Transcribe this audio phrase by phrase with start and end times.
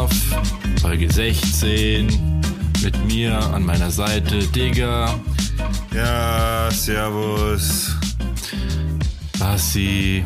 [0.00, 0.12] Schlaf,
[0.80, 2.40] Folge 16.
[2.82, 5.20] Mit mir an meiner Seite Digga,
[5.94, 7.94] Ja, servus.
[9.38, 10.24] Bassi.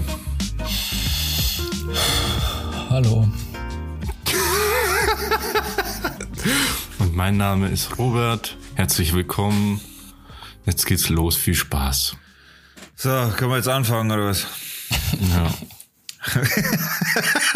[2.89, 3.29] Hallo.
[7.01, 8.57] Und mein Name ist Robert.
[8.77, 9.81] Herzlich willkommen.
[10.67, 11.37] Jetzt geht's los.
[11.37, 12.17] Viel Spaß.
[12.95, 14.47] So, können wir jetzt anfangen oder was?
[15.33, 15.53] Ja.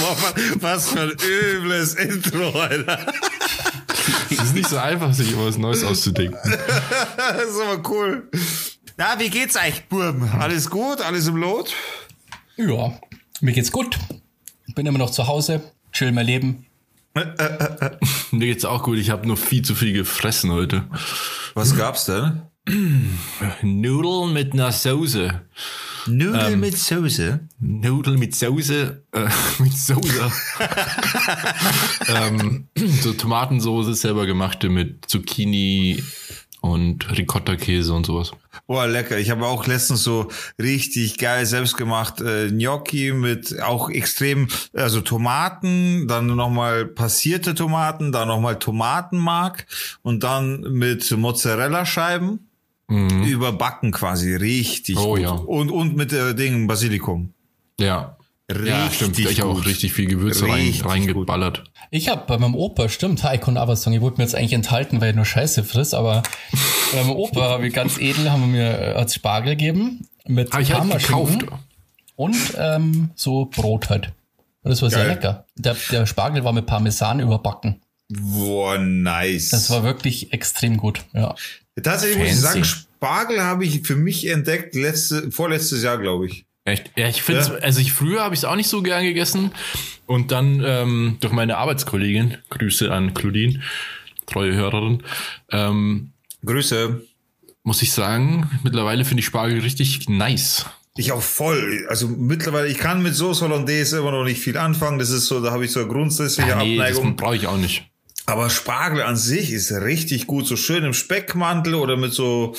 [0.00, 0.16] Boah,
[0.60, 3.12] was für ein übles Intro, Alter.
[4.30, 6.38] Es ist nicht so einfach, sich immer was Neues auszudenken.
[7.16, 8.28] Das ist aber cool.
[8.96, 10.28] Na, wie geht's euch, Burm?
[10.38, 11.00] Alles gut?
[11.00, 11.74] Alles im Lot?
[12.56, 12.98] Ja,
[13.40, 13.98] mir geht's gut.
[14.74, 16.66] Bin immer noch zu Hause, chill mein Leben.
[18.30, 18.98] Mir geht's auch gut.
[18.98, 20.84] Ich habe nur viel zu viel gefressen heute.
[21.54, 22.42] Was gab's denn?
[23.62, 25.42] Nudeln mit einer Soße.
[26.06, 27.40] Nudeln mit Soße.
[27.60, 29.28] Nudeln mit Soße, äh,
[29.62, 30.32] mit Soße.
[32.08, 32.68] ähm,
[33.00, 36.02] so Tomatensoße selber gemachte mit Zucchini
[36.60, 38.32] und Ricotta-Käse und sowas.
[38.66, 39.18] Boah, lecker.
[39.18, 40.28] Ich habe auch letztens so
[40.60, 48.12] richtig geil selbst gemacht äh, Gnocchi mit auch extrem, also Tomaten, dann nochmal passierte Tomaten,
[48.12, 49.66] dann nochmal Tomatenmark
[50.02, 52.48] und dann mit Mozzarella-Scheiben
[53.26, 54.34] überbacken quasi.
[54.34, 55.00] Richtig Mhm.
[55.02, 55.20] Oh, gut.
[55.20, 55.30] ja.
[55.30, 57.32] Und, und mit äh, Ding Basilikum.
[57.80, 58.16] Ja.
[58.50, 59.18] Richtig ja, stimmt.
[59.18, 61.64] Ich habe auch richtig viel Gewürze rein, Richtig reingeballert.
[61.90, 64.34] Ich habe bei meinem Opa, stimmt, ha, ich konnte aber sagen, ich wollte mir jetzt
[64.34, 66.22] eigentlich enthalten, weil ich nur Scheiße friss, aber
[66.92, 70.52] bei meinem Opa habe ich ganz edel, haben wir mir äh, als Spargel gegeben mit
[70.52, 71.44] Habe ich halt gekauft.
[72.16, 74.12] und ähm, so Brot halt.
[74.62, 75.14] Und das war sehr Geil.
[75.14, 75.46] lecker.
[75.56, 77.80] Der, der Spargel war mit Parmesan überbacken.
[78.20, 79.48] Boah, nice.
[79.50, 81.34] Das war wirklich extrem gut, ja.
[81.82, 82.46] Tatsächlich muss ich Fancy.
[82.46, 86.44] sagen, Spargel habe ich für mich entdeckt letzte, vorletztes Jahr, glaube ich.
[86.64, 86.92] Echt?
[86.96, 87.54] Ja, ich finde, Ja.
[87.54, 89.50] also ich früher habe ich es auch nicht so gern gegessen
[90.06, 93.60] und dann ähm, durch meine Arbeitskollegin, Grüße an Claudine,
[94.26, 95.02] treue Hörerin,
[95.50, 96.12] ähm,
[96.44, 97.02] Grüße.
[97.64, 100.66] muss ich sagen, mittlerweile finde ich Spargel richtig nice.
[100.96, 101.86] Ich auch voll.
[101.88, 104.98] Also mittlerweile, ich kann mit Soße Hollandaise immer noch nicht viel anfangen.
[104.98, 107.16] Das ist so, da habe ich so eine grundsätzliche Ah, nee, das Abneigung.
[107.16, 107.88] brauche ich auch nicht.
[108.26, 110.46] Aber Spargel an sich ist richtig gut.
[110.46, 112.54] So schön im Speckmantel oder mit so.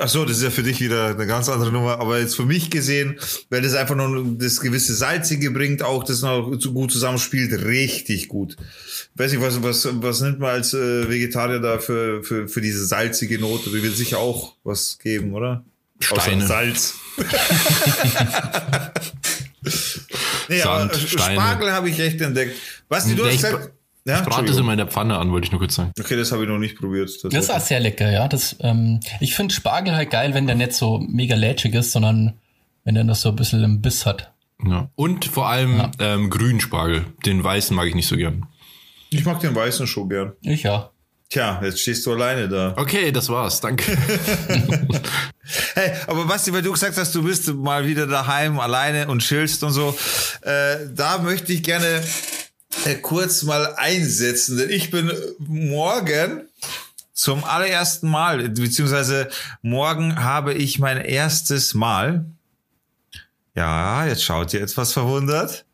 [0.00, 2.00] Ach so, das ist ja für dich wieder eine ganz andere Nummer.
[2.00, 3.18] Aber jetzt für mich gesehen,
[3.50, 8.28] weil das einfach noch das gewisse Salzige bringt, auch das noch zu gut zusammenspielt, richtig
[8.28, 8.56] gut.
[9.16, 12.86] Weiß nicht, was, was, was nimmt man als äh, Vegetarier da für, für, für diese
[12.86, 13.68] salzige Note?
[13.68, 15.62] Die wird sicher auch was geben, oder?
[16.00, 16.44] Steine.
[16.44, 16.94] Außer Salz.
[20.48, 21.34] nee, Sand, aber Steine.
[21.34, 22.56] Spargel habe ich echt entdeckt.
[22.88, 23.75] Was du Nee, hast ich
[24.06, 24.28] gesagt.
[24.28, 25.92] Ich Ja, brate es immer in der Pfanne an, wollte ich nur kurz sagen.
[25.98, 27.10] Okay, das habe ich noch nicht probiert.
[27.24, 28.28] Das ist auch sehr lecker, ja.
[28.28, 32.34] Das, ähm, ich finde Spargel halt geil, wenn der nicht so mega lätschig ist, sondern
[32.84, 34.32] wenn der noch so ein bisschen einen Biss hat.
[34.64, 34.88] Ja.
[34.94, 37.04] Und vor allem ähm, grünen Spargel.
[37.26, 38.46] Den weißen mag ich nicht so gern.
[39.10, 40.32] Ich mag den weißen schon gern.
[40.42, 40.90] Ich ja.
[41.28, 42.74] Tja, jetzt stehst du alleine da.
[42.76, 43.60] Okay, das war's.
[43.60, 43.98] Danke.
[45.74, 49.62] Hey, aber Basti, weil du gesagt hast, du bist mal wieder daheim alleine und chillst
[49.62, 49.96] und so,
[50.42, 52.02] äh, da möchte ich gerne
[52.94, 56.48] kurz mal einsetzen, denn ich bin morgen
[57.12, 59.28] zum allerersten Mal, beziehungsweise
[59.62, 62.24] morgen habe ich mein erstes Mal.
[63.54, 65.65] Ja, jetzt schaut ihr etwas verwundert.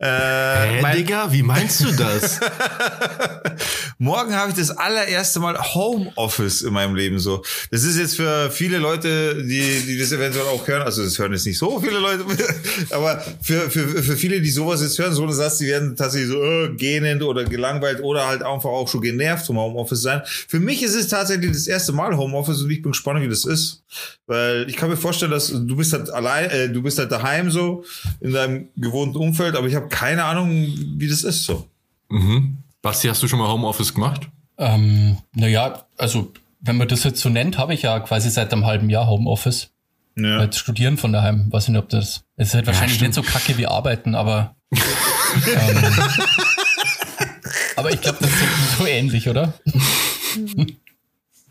[0.00, 2.38] Äh, Hä, Digga, wie meinst du das?
[3.98, 7.42] Morgen habe ich das allererste Mal Homeoffice in meinem Leben so.
[7.72, 11.32] Das ist jetzt für viele Leute, die, die das eventuell auch hören, also das hören
[11.32, 12.24] jetzt nicht so viele Leute,
[12.90, 16.30] aber für, für, für viele, die sowas jetzt hören, so eine Satz, die werden tatsächlich
[16.30, 20.22] so äh, gähnend oder gelangweilt oder halt einfach auch schon genervt vom Homeoffice sein.
[20.24, 23.44] Für mich ist es tatsächlich das erste Mal Homeoffice und ich bin gespannt, wie das
[23.44, 23.82] ist.
[24.28, 27.50] Weil ich kann mir vorstellen, dass du bist halt allein, äh, du bist halt daheim
[27.50, 27.84] so
[28.20, 31.66] in deinem gewohnten Umfeld, aber ich habe keine Ahnung, wie das ist so.
[32.08, 32.58] mhm.
[32.80, 34.28] Basti, hast du schon mal Homeoffice gemacht?
[34.56, 38.66] Ähm, naja, also wenn man das jetzt so nennt, habe ich ja quasi seit einem
[38.66, 39.70] halben Jahr Homeoffice.
[40.16, 40.42] Ja.
[40.42, 41.52] Jetzt studieren von daheim.
[41.52, 42.24] Weiß nicht, ob das.
[42.36, 43.16] Es ist halt wahrscheinlich stimmt.
[43.16, 44.56] nicht so kacke wie arbeiten, aber.
[44.72, 45.84] ähm,
[47.76, 49.54] aber ich glaube, das ist so ähnlich, oder?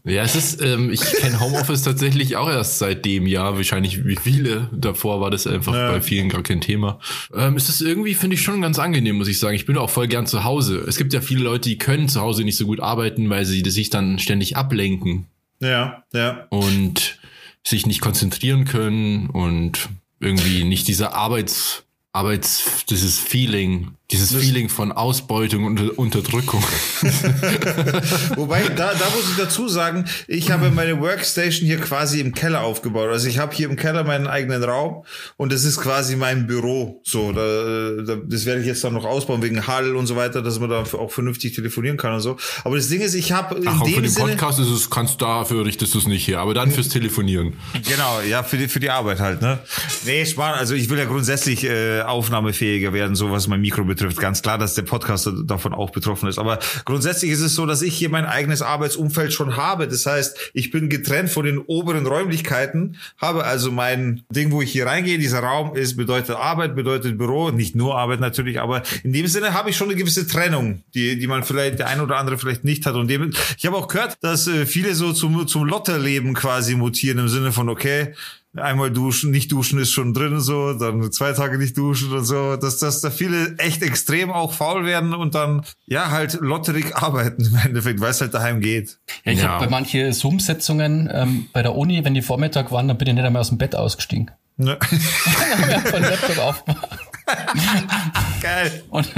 [0.07, 4.15] Ja, es ist, ähm, ich kenne Homeoffice tatsächlich auch erst seit dem Jahr, wahrscheinlich wie
[4.15, 4.69] viele.
[4.71, 5.92] Davor war das einfach Ja.
[5.92, 7.00] bei vielen gar kein Thema.
[7.36, 9.56] Ähm, es ist irgendwie, finde ich, schon ganz angenehm, muss ich sagen.
[9.56, 10.77] Ich bin auch voll gern zu Hause.
[10.88, 13.62] Es gibt ja viele Leute, die können zu Hause nicht so gut arbeiten, weil sie
[13.69, 15.25] sich dann ständig ablenken
[15.62, 16.48] Ja, ja.
[16.50, 17.19] und
[17.63, 19.89] sich nicht konzentrieren können und
[20.21, 21.83] irgendwie nicht dieser Arbeits,
[22.13, 26.63] Arbeits, dieses Feeling Dieses Feeling von Ausbeutung und Unterdrückung.
[28.38, 32.62] Wobei, da, da muss ich dazu sagen, ich habe meine Workstation hier quasi im Keller
[32.62, 33.09] aufgebaut.
[33.09, 35.04] Also ich habe hier im Keller meinen eigenen Raum
[35.36, 37.01] und das ist quasi mein Büro.
[37.04, 40.42] So, da, da, das werde ich jetzt dann noch ausbauen wegen Hall und so weiter,
[40.42, 42.38] dass man da auch vernünftig telefonieren kann und so.
[42.63, 44.69] Aber das Ding ist, ich habe in Ach, auch dem für den Sinne, Podcast ist
[44.69, 47.56] es, kannst dafür richtest du es nicht her, aber dann fürs Telefonieren.
[47.86, 49.60] Genau, ja, für die, für die Arbeit halt, ne?
[50.06, 50.60] Nee, spannend.
[50.60, 53.96] Also ich will ja grundsätzlich äh, aufnahmefähiger werden, so was mein Mikro betrifft.
[54.17, 56.39] Ganz klar, dass der Podcast davon auch betroffen ist.
[56.39, 59.88] Aber grundsätzlich ist es so, dass ich hier mein eigenes Arbeitsumfeld schon habe.
[59.88, 64.71] Das heißt, ich bin getrennt von den oberen Räumlichkeiten, habe also mein Ding, wo ich
[64.71, 65.17] hier reingehe.
[65.17, 69.53] Dieser Raum ist bedeutet Arbeit, bedeutet Büro, nicht nur Arbeit natürlich, aber in dem Sinne
[69.53, 72.63] habe ich schon eine gewisse Trennung, die, die man vielleicht der ein oder andere vielleicht
[72.63, 72.95] nicht hat.
[72.95, 77.19] Und dem, ich habe auch gehört, dass äh, viele so zum zum Lotterleben quasi mutieren
[77.19, 78.13] im Sinne von okay,
[78.59, 82.56] einmal duschen, nicht duschen ist schon drin so, dann zwei Tage nicht duschen und so,
[82.57, 87.45] dass, dass da viele echt extrem auch faul werden und dann ja halt lotterig arbeiten
[87.45, 88.98] im Endeffekt, weil es halt daheim geht.
[89.25, 89.48] Ja, ich Ja.
[89.50, 93.13] habe bei manchen Zoom-Sitzungen ähm, bei der Uni, wenn die Vormittag waren, dann bin ich
[93.15, 94.31] nicht einmal aus dem Bett ausgestiegen.
[94.57, 94.77] Ne?
[95.92, 97.00] Von Laptop aufgemacht.
[98.42, 98.83] Geil.
[98.89, 99.12] Und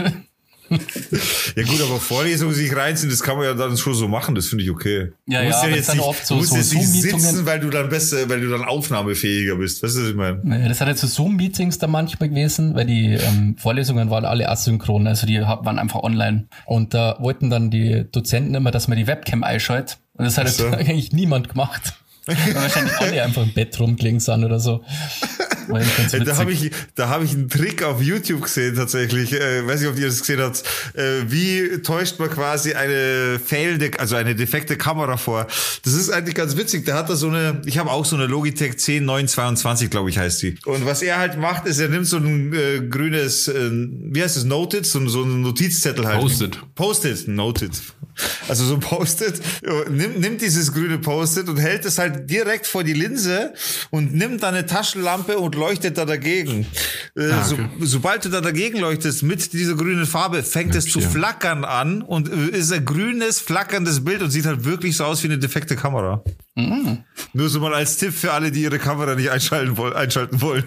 [1.55, 4.47] Ja gut, aber Vorlesungen sich reinziehen, das kann man ja dann schon so machen, das
[4.47, 5.11] finde ich okay.
[5.27, 7.59] Ja, du musst ja, aber jetzt nicht, oft so- musst so jetzt nicht sitzen, weil
[7.59, 9.83] du dann besser, weil du dann aufnahmefähiger bist.
[9.83, 10.67] Weißt du, was ich meine?
[10.67, 15.07] Das hat jetzt so Zoom-Meetings da manchmal gewesen, weil die ähm, Vorlesungen waren alle asynchron,
[15.07, 16.45] also die waren einfach online.
[16.65, 19.97] Und da wollten dann die Dozenten immer, dass man die Webcam einschaltet.
[20.13, 20.65] Und das hat so.
[20.65, 21.93] jetzt eigentlich niemand gemacht.
[22.29, 24.83] Weil wahrscheinlich alle einfach im Bett rumgelegen sind oder so.
[25.73, 29.33] Äh, Da habe ich, da habe ich einen Trick auf YouTube gesehen tatsächlich.
[29.33, 30.63] Äh, weiß nicht, ob ihr das gesehen habt.
[30.95, 35.47] Äh, wie täuscht man quasi eine failende, also eine defekte Kamera vor?
[35.83, 36.85] Das ist eigentlich ganz witzig.
[36.85, 40.41] Der hat da so eine, ich habe auch so eine Logitech 10922, glaube ich, heißt
[40.41, 40.55] die.
[40.65, 44.37] Und was er halt macht, ist, er nimmt so ein äh, grünes, äh, wie heißt
[44.37, 46.19] das, Noted, so, so einen Notizzettel halt.
[46.19, 46.59] Post-it.
[46.75, 47.71] Post-it, Noted.
[48.49, 52.67] Also so ein Post-it, äh, nimmt, nimmt dieses grüne Post-it und hält es halt direkt
[52.67, 53.53] vor die Linse
[53.89, 56.65] und nimmt dann eine Taschenlampe und leuchtet da dagegen.
[57.15, 57.67] Äh, Ah, so, okay.
[57.81, 61.09] sobald du da dagegen leuchtest mit dieser grünen Farbe, fängt es zu ja.
[61.09, 65.23] flackern an und äh, ist ein grünes, flackerndes Bild und sieht halt wirklich so aus
[65.23, 66.23] wie eine defekte Kamera.
[67.33, 70.63] Nur so mal als Tipp für alle, die ihre Kamera nicht einschalten, einschalten wollen.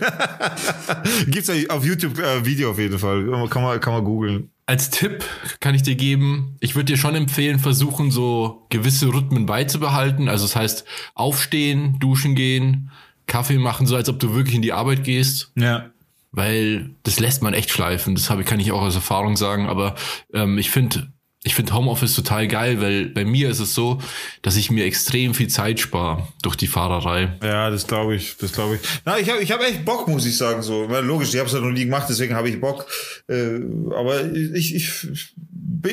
[1.26, 3.26] Gibt's ja auf YouTube äh, Video auf jeden Fall.
[3.50, 4.51] Kann man, kann man googeln.
[4.72, 5.22] Als Tipp
[5.60, 10.30] kann ich dir geben, ich würde dir schon empfehlen, versuchen, so gewisse Rhythmen beizubehalten.
[10.30, 10.84] Also das heißt,
[11.14, 12.90] aufstehen, duschen gehen,
[13.26, 15.52] Kaffee machen, so als ob du wirklich in die Arbeit gehst.
[15.56, 15.90] Ja.
[16.30, 18.14] weil das lässt man echt schleifen.
[18.14, 19.68] Das habe kann ich auch aus Erfahrung sagen.
[19.68, 19.94] Aber
[20.32, 21.12] ähm, ich finde
[21.44, 24.00] ich finde Homeoffice total geil, weil bei mir ist es so,
[24.42, 27.36] dass ich mir extrem viel Zeit spare durch die Fahrerei.
[27.42, 28.80] Ja, das glaube ich, das glaube ich.
[29.04, 30.62] Na, ich habe ich hab echt Bock, muss ich sagen.
[30.62, 32.86] So, logisch, ich habe es ja noch nie gemacht, deswegen habe ich Bock.
[33.28, 33.56] Äh,
[33.96, 35.08] aber ich, ich,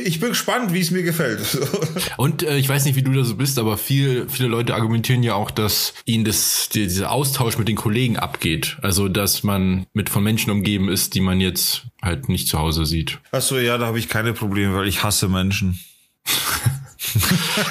[0.05, 1.39] ich bin gespannt, wie es mir gefällt.
[2.17, 5.23] Und äh, ich weiß nicht, wie du da so bist, aber viel, viele Leute argumentieren
[5.23, 8.77] ja auch, dass ihnen das, die, dieser Austausch mit den Kollegen abgeht.
[8.81, 12.85] Also, dass man mit von Menschen umgeben ist, die man jetzt halt nicht zu Hause
[12.85, 13.19] sieht.
[13.31, 15.79] Achso, ja, da habe ich keine Probleme, weil ich hasse Menschen.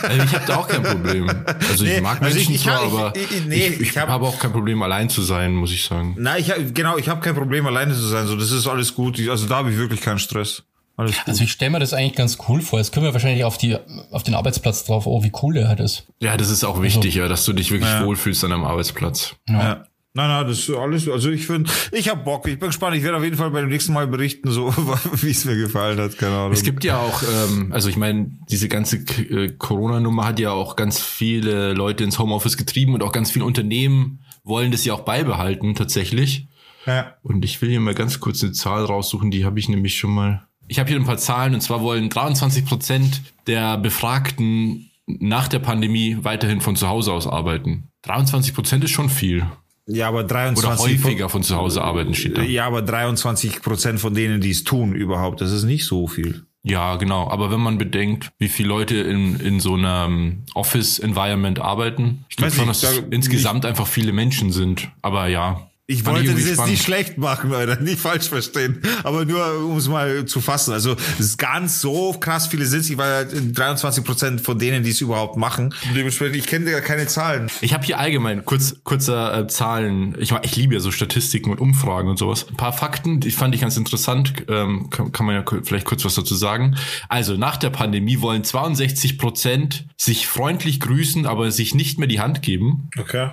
[0.03, 1.29] Also ich habe da auch kein Problem.
[1.69, 3.67] Also ich Nee, mag also Menschen ich- ich zwar, hab- ich- aber ich- ich, nee,
[3.69, 6.17] ich, ich hab- habe auch kein Problem, allein zu sein, muss ich sagen.
[6.19, 8.27] Nein, ich hab, genau, ich habe kein Problem, alleine zu sein.
[8.27, 9.19] So, das ist alles gut.
[9.19, 10.65] Ich, also da habe ich wirklich keinen Stress.
[10.99, 11.29] Alles gut.
[11.29, 12.79] Also ich stelle mir das eigentlich ganz cool vor.
[12.79, 13.77] Jetzt können wir wahrscheinlich auf die
[14.11, 16.07] auf den Arbeitsplatz drauf, oh, wie cool der halt ist.
[16.21, 18.05] Ja, das ist auch wichtig, ja, dass du dich wirklich Ja.
[18.05, 19.37] wohlfühlst an einem Arbeitsplatz.
[19.49, 19.87] Ja.
[20.15, 23.05] Nein, nein, das ist alles, also ich finde, ich habe Bock, ich bin gespannt, ich
[23.05, 24.75] werde auf jeden Fall beim nächsten Mal berichten, so
[25.23, 26.53] wie es mir gefallen hat, keine Ahnung.
[26.53, 30.75] Es gibt ja auch, ähm, also ich meine, diese ganze äh, Corona-Nummer hat ja auch
[30.75, 35.03] ganz viele Leute ins Homeoffice getrieben und auch ganz viele Unternehmen wollen das ja auch
[35.03, 36.49] beibehalten tatsächlich.
[36.87, 37.15] ja.
[37.23, 40.11] Und ich will hier mal ganz kurz eine Zahl raussuchen, die habe ich nämlich schon
[40.11, 40.48] mal.
[40.69, 45.59] Ich habe hier ein paar Zahlen und zwar wollen 23 Prozent der Befragten nach der
[45.59, 47.89] Pandemie weiterhin von zu Hause aus arbeiten.
[48.03, 49.47] 23 Prozent ist schon viel.
[49.87, 52.43] Ja, aber Oder 23% häufiger von zu Hause arbeiten steht da.
[52.43, 56.45] Ja, aber 23 Prozent von denen, die es tun überhaupt, das ist nicht so viel.
[56.63, 57.31] Ja, genau.
[57.31, 62.51] Aber wenn man bedenkt, wie viele Leute in, in so einem Office-Environment arbeiten, ich glaube
[62.51, 64.91] Weiß schon, dass es da- insgesamt einfach viele Menschen sind.
[65.01, 65.68] Aber ja.
[65.91, 68.83] Ich wollte das jetzt nicht schlecht machen, Leute, nicht falsch verstehen.
[69.05, 70.75] Aber nur, um es mal zu fassen.
[70.75, 74.91] Also, es ist ganz so krass viele sind weil halt 23 Prozent von denen, die
[74.91, 75.75] es überhaupt machen.
[75.97, 77.51] Dementsprechend, ich kenne ja keine Zahlen.
[77.63, 80.15] Ich habe hier allgemein kurz kurzer äh, Zahlen.
[80.19, 82.47] Ich, ich liebe ja so Statistiken und Umfragen und sowas.
[82.51, 84.35] Ein paar Fakten, die fand ich ganz interessant.
[84.49, 86.77] Ähm, kann, kann man ja vielleicht kurz was dazu sagen.
[87.09, 92.21] Also nach der Pandemie wollen 62 Prozent sich freundlich grüßen, aber sich nicht mehr die
[92.21, 92.91] Hand geben.
[92.99, 93.31] Okay.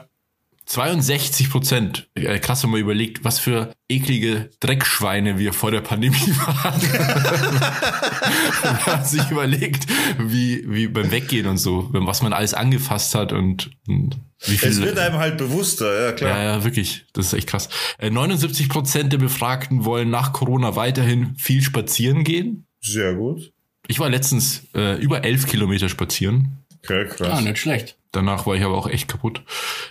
[0.66, 2.10] 62 Prozent.
[2.16, 6.82] Äh, krass, wenn man überlegt, was für eklige Dreckschweine wir vor der Pandemie waren.
[8.64, 9.86] wenn man sich überlegt,
[10.18, 14.70] wie, wie beim Weggehen und so, was man alles angefasst hat und, und wie viel.
[14.70, 16.38] Es wird einem halt bewusster, ja klar.
[16.38, 17.06] Ja, ja, wirklich.
[17.14, 17.70] Das ist echt krass.
[18.02, 22.66] 79 äh, Prozent der Befragten wollen nach Corona weiterhin viel spazieren gehen.
[22.82, 23.54] Sehr gut.
[23.88, 26.65] Ich war letztens äh, über elf Kilometer spazieren.
[26.86, 27.30] Okay, krass.
[27.32, 27.98] Ah, nicht schlecht.
[28.12, 29.42] Danach war ich aber auch echt kaputt.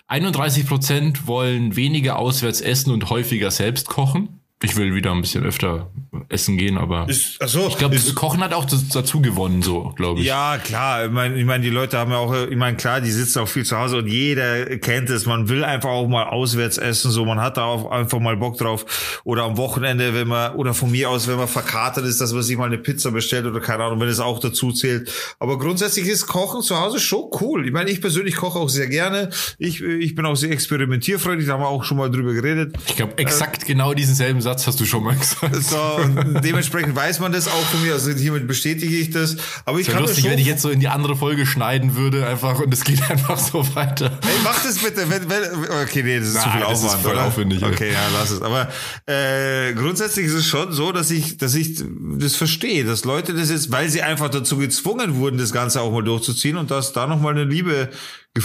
[0.07, 4.41] 31 Prozent wollen weniger auswärts essen und häufiger selbst kochen.
[4.65, 5.91] Ich will wieder ein bisschen öfter
[6.29, 10.27] essen gehen, aber Ist, so, ich glaube, Kochen hat auch dazu gewonnen, so glaube ich.
[10.27, 11.07] Ja, klar.
[11.07, 13.49] Ich meine, ich mein, die Leute haben ja auch, ich meine, klar, die sitzen auch
[13.49, 15.27] viel zu Hause und jeder kennt es.
[15.27, 17.25] Man will einfach auch mal auswärts essen, so.
[17.25, 19.21] Man hat da auch einfach mal Bock drauf.
[19.25, 22.43] Oder am Wochenende, wenn man, oder von mir aus, wenn man verkatert ist, dass man
[22.43, 25.11] sich mal eine Pizza bestellt oder keine Ahnung, wenn es auch dazu zählt.
[25.39, 27.67] Aber grundsätzlich ist Kochen zu Hause schon cool.
[27.67, 29.31] Ich meine, ich persönlich koche auch sehr gerne.
[29.59, 31.47] Ich, ich bin auch sehr experimentierfreudig.
[31.47, 32.77] Da haben wir auch schon mal drüber geredet.
[32.87, 35.63] Ich glaube, exakt genau diesen selben Satz hast du schon mal gesagt.
[35.63, 36.01] So,
[36.41, 37.95] dementsprechend weiß man das auch von mir.
[37.95, 39.37] Also hiermit bestätige ich das.
[39.65, 42.27] Aber ich Wäre kann lustig, wenn ich jetzt so in die andere Folge schneiden würde,
[42.27, 44.19] einfach und es geht einfach so weiter.
[44.23, 45.09] Ey, mach das bitte.
[45.09, 45.43] Wenn, wenn,
[45.83, 47.25] okay, nee, das ist zu Nein, viel das ist Aufwand, voll oder?
[47.25, 47.65] aufwendig.
[47.65, 48.43] Okay, ja, lass es.
[48.43, 48.69] Aber
[49.07, 51.83] äh, grundsätzlich ist es schon so, dass ich, dass ich
[52.19, 55.93] das verstehe, dass Leute das jetzt, weil sie einfach dazu gezwungen wurden, das Ganze auch
[55.93, 57.91] mal durchzuziehen und dass da nochmal eine Liebe,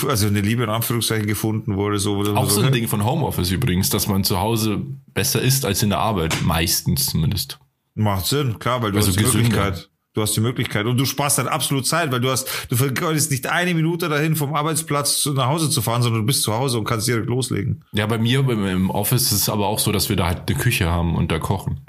[0.08, 1.98] also eine Liebe in Anführungszeichen gefunden wurde.
[2.00, 2.72] So, oder Auch so ein?
[2.72, 7.08] Ding von Homeoffice übrigens, dass man zu Hause besser ist als in der Arbeit, meistens
[7.08, 7.60] zumindest.
[7.96, 9.48] Macht Sinn, klar, weil du Also hast die gesünder.
[9.50, 9.90] Möglichkeit.
[10.14, 13.30] Du hast die Möglichkeit und du sparst dann absolut Zeit, weil du hast, du vergeudest
[13.32, 16.80] nicht eine Minute dahin vom Arbeitsplatz nach Hause zu fahren, sondern du bist zu Hause
[16.80, 17.86] und kannst direkt loslegen.
[17.92, 20.50] Ja, bei mir im- im Office ist es aber auch so, dass wir da halt
[20.50, 21.82] eine Küche haben und da kochen.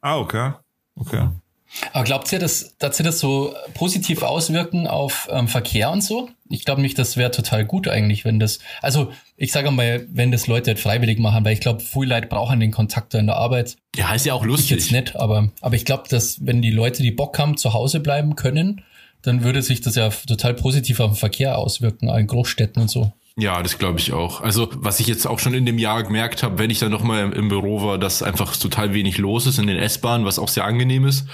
[0.00, 0.52] Ah, okay.
[0.96, 1.28] Okay.
[1.92, 6.30] Aber glaubt ihr, dass, dass sie das so positiv auswirken auf ähm, Verkehr und so?
[6.48, 10.32] Ich glaube nicht, das wäre total gut eigentlich, wenn das, also ich sage mal, wenn
[10.32, 13.26] das Leute halt freiwillig machen, weil ich glaube, viele Leute brauchen den Kontakt da in
[13.26, 13.76] der Arbeit.
[13.96, 14.70] Ja, ist ja auch Ich lustig.
[14.70, 18.00] jetzt nicht, aber, aber ich glaube, dass wenn die Leute, die Bock haben, zu Hause
[18.00, 18.82] bleiben können,
[19.22, 23.12] dann würde sich das ja total positiv auf den Verkehr auswirken, in Großstädten und so.
[23.40, 24.40] Ja, das glaube ich auch.
[24.40, 27.22] Also, was ich jetzt auch schon in dem Jahr gemerkt habe, wenn ich dann nochmal
[27.22, 30.48] im, im Büro war, dass einfach total wenig los ist in den S-Bahnen, was auch
[30.48, 31.24] sehr angenehm ist.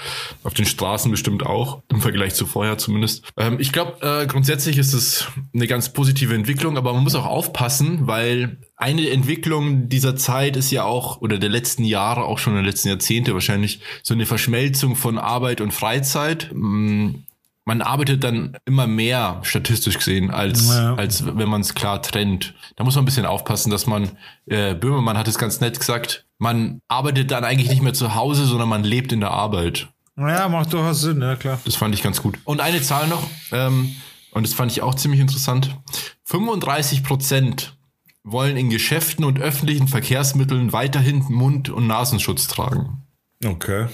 [0.43, 3.25] Auf den Straßen bestimmt auch, im Vergleich zu vorher zumindest.
[3.37, 7.25] Ähm, ich glaube, äh, grundsätzlich ist es eine ganz positive Entwicklung, aber man muss auch
[7.25, 12.53] aufpassen, weil eine Entwicklung dieser Zeit ist ja auch, oder der letzten Jahre, auch schon
[12.53, 16.51] der letzten Jahrzehnte wahrscheinlich, so eine Verschmelzung von Arbeit und Freizeit.
[16.53, 17.15] Mm,
[17.65, 20.93] man arbeitet dann immer mehr statistisch gesehen, als, Ja.
[20.95, 22.53] als wenn man es klar trennt.
[22.75, 24.11] Da muss man ein bisschen aufpassen, dass man,
[24.45, 28.45] äh, Böhmermann hat es ganz nett gesagt, man arbeitet dann eigentlich nicht mehr zu Hause,
[28.45, 29.87] sondern man lebt in der Arbeit.
[30.17, 31.59] Ja, macht durchaus Sinn, ja klar.
[31.65, 32.37] Das fand ich ganz gut.
[32.45, 33.95] Und eine Zahl noch, ähm,
[34.31, 35.75] und das fand ich auch ziemlich interessant.
[36.23, 37.75] 35 Prozent
[38.23, 43.03] wollen in Geschäften und öffentlichen Verkehrsmitteln weiterhin Mund- und Nasenschutz tragen.
[43.43, 43.87] Okay.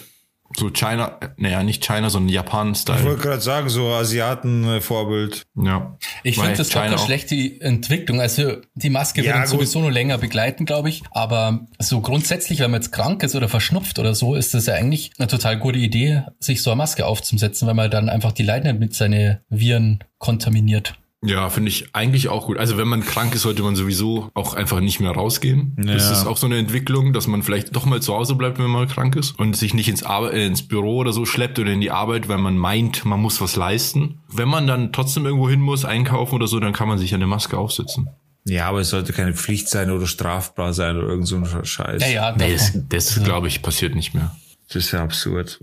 [0.58, 3.04] So China, naja, nicht China, sondern Ich Japan-Style.
[3.04, 5.44] wollte gerade sagen, so Asiaten-Vorbild.
[5.56, 5.98] Ja.
[6.24, 8.20] Ich finde das doch China eine auch- schlechte Entwicklung.
[8.22, 11.04] Also die Maske Ja, wird uns sowieso nur länger begleiten, glaube ich.
[11.12, 14.74] Aber so grundsätzlich, wenn man jetzt krank ist oder verschnupft oder so, ist das ja
[14.76, 18.44] eigentlich eine total gute Idee, sich so eine Maske aufzusetzen, weil man dann einfach die
[18.44, 20.96] Leute nicht mit seine Viren kontaminiert.
[21.24, 22.58] Ja, finde ich eigentlich auch gut.
[22.58, 25.74] Also wenn man krank ist, sollte man sowieso auch einfach nicht mehr rausgehen.
[25.78, 26.12] Das Ja.
[26.14, 28.88] ist auch so eine Entwicklung, dass man vielleicht doch mal zu Hause bleibt, wenn man
[28.88, 31.80] krank ist und sich nicht ins, Arbe äh, ins Büro oder so schleppt oder in
[31.82, 34.20] die Arbeit, weil man meint, man muss was leisten.
[34.30, 37.28] Wenn man dann trotzdem irgendwo hin muss, einkaufen oder so, dann kann man sich eine
[37.28, 38.10] Maske aufsetzen.
[38.46, 42.02] Ja, aber es sollte keine Pflicht sein oder strafbar sein oder irgend so ein Scheiß.
[42.02, 44.36] Ja, ja, Nee, das, das glaube ich, passiert nicht mehr.
[44.68, 45.60] Das ist ja absurd.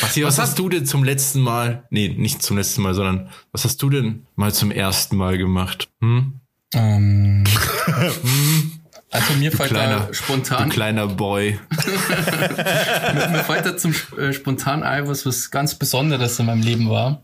[0.00, 3.64] Basti, was hast du denn zum letzten Mal, nee, nicht zum letzten Mal, sondern was
[3.64, 5.88] hast du denn mal zum ersten Mal gemacht?
[6.00, 6.40] Hm?
[6.74, 7.44] Ähm,
[9.10, 11.58] also mir fällt Kleiner, da spontan du kleiner Boy.
[13.30, 17.22] mir fällt da zum äh, spontan ein, was was ganz Besonderes in meinem Leben war.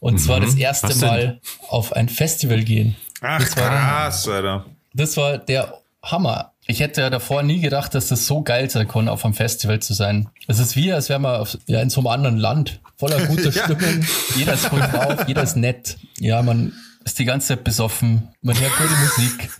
[0.00, 0.90] Und zwar das erste Mhm.
[0.90, 1.08] Was denn?
[1.08, 2.96] Mal auf ein Festival gehen.
[3.22, 4.66] Ach, Das war- krass, Alter.
[4.92, 6.52] Das war der Hammer.
[6.66, 9.80] Ich hätte ja davor nie gedacht, dass das so geil sein kann, auf einem Festival
[9.80, 10.28] zu sein.
[10.48, 12.80] Es ist wie, als wäre man auf, ja, in so einem anderen Land.
[12.96, 13.64] Voller guter Ja.
[13.64, 14.04] Stimmung.
[14.36, 15.98] Jeder ist voll drauf, jeder ist nett.
[16.18, 16.72] Ja, man
[17.04, 18.28] ist die ganze Zeit besoffen.
[18.40, 19.50] Man hört gute Musik.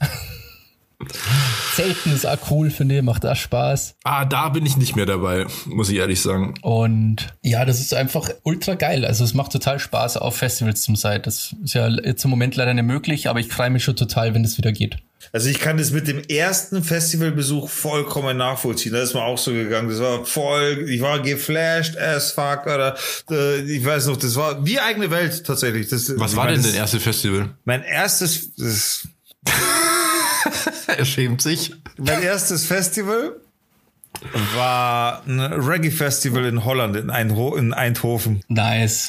[1.74, 3.96] Zelten ist auch cool, finde ich, macht auch Spaß.
[4.04, 6.54] Ah, da bin ich nicht mehr dabei, muss ich ehrlich sagen.
[6.62, 9.04] Und ja, das ist einfach ultra geil.
[9.04, 11.22] Also es macht total Spaß, auf Festivals zu sein.
[11.22, 14.34] Das ist ja jetzt im Moment leider nicht möglich, aber ich freue mich schon total,
[14.34, 14.96] wenn es wieder geht.
[15.32, 18.92] Also ich kann das mit dem ersten Festivalbesuch vollkommen nachvollziehen.
[18.92, 19.88] Da ist mir auch so gegangen.
[19.88, 22.94] Das war voll, ich war geflasht as fuck oder
[23.30, 25.88] äh, ich weiß noch, das war wie eigene Welt tatsächlich.
[25.88, 27.54] Das, Was war meine, denn das- dein erstes Festival?
[27.64, 29.08] Mein erstes, das,
[30.86, 31.74] er schämt sich.
[31.96, 33.40] Mein erstes Festival
[34.54, 38.42] war ein Reggae-Festival in Holland, in, Eindho in Eindhoven.
[38.48, 39.08] Nice.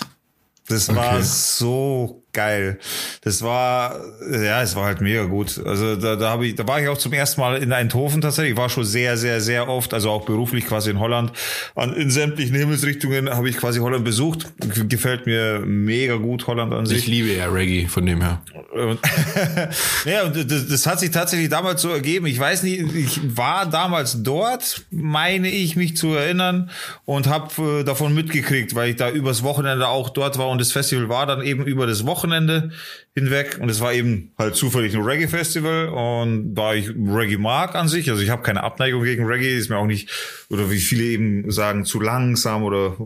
[0.68, 0.98] Das Okay.
[0.98, 2.78] war so geil.
[3.22, 4.00] Das war,
[4.32, 5.60] ja, es war halt mega gut.
[5.66, 8.52] Also da, da habe ich, da war ich auch zum ersten Mal in Eindhoven tatsächlich.
[8.52, 11.32] Ich war schon sehr, sehr, sehr oft, also auch beruflich quasi in Holland.
[11.74, 14.54] An, in sämtlichen Himmelsrichtungen habe ich quasi Holland besucht.
[14.88, 17.00] Gefällt mir mega gut, Holland an sich.
[17.00, 18.42] Ich liebe ja Reggae von dem her.
[20.06, 22.26] Ja, und das, das hat sich tatsächlich damals so ergeben.
[22.26, 26.70] Ich weiß nicht, ich war damals dort, meine ich mich zu erinnern,
[27.06, 30.72] und habe äh, davon mitgekriegt, weil ich da übers Wochenende auch dort war und das
[30.72, 35.02] Festival war dann eben über das Wochenende hinweg und es war eben halt zufällig ein
[35.02, 39.56] Reggae-Festival und da ich Reggae mag an sich, also ich habe keine Abneigung gegen Reggae,
[39.56, 40.10] ist mir auch nicht,
[40.50, 42.98] oder wie viele eben sagen, zu langsam oder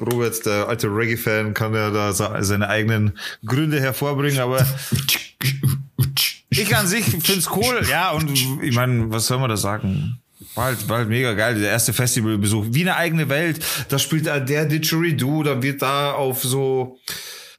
[0.00, 4.66] Robert, der alte Reggae-Fan, kann ja da seine eigenen Gründe hervorbringen, aber
[6.50, 8.30] ich an sich find's cool, ja, und
[8.62, 10.18] ich meine, was soll man da sagen?
[10.54, 13.64] War halt, war halt mega geil, der erste Festivalbesuch, wie eine eigene Welt.
[13.88, 16.98] Da spielt der Didgeridoo, da wird da auf so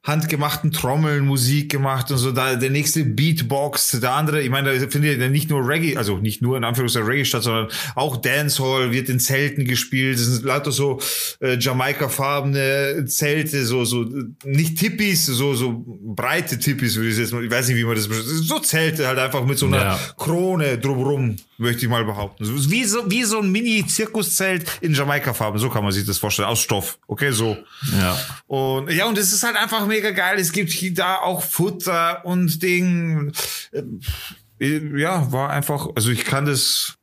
[0.04, 4.88] handgemachten Trommeln Musik gemacht und so, da der nächste Beatbox, der andere, ich meine, da
[4.88, 8.92] findet ja nicht nur Reggae, also nicht nur in Anführungszeichen Reggae statt, sondern auch Dancehall
[8.92, 11.02] wird in Zelten gespielt, es sind lauter so
[11.42, 14.06] äh, Jamaika-farbene Zelte, so, so,
[14.46, 17.96] nicht Tippis, so, so breite Tippis, würde ich jetzt mal, ich weiß nicht, wie man
[17.96, 20.00] das, so Zelte halt einfach mit so einer Ja.
[20.18, 22.46] Krone drumrum, möchte ich mal behaupten.
[22.46, 26.48] So, wie so, wie so ein Mini-Zirkuszelt in Jamaika-Farben, so kann man sich das vorstellen,
[26.48, 27.58] aus Stoff, okay, so.
[28.00, 28.18] Ja.
[28.48, 30.40] Und ja, und es ist halt einfach mega geil.
[30.40, 33.32] Es gibt hier da auch Futter und Ding.
[33.72, 36.98] Äh, Ja, war einfach, also ich kann das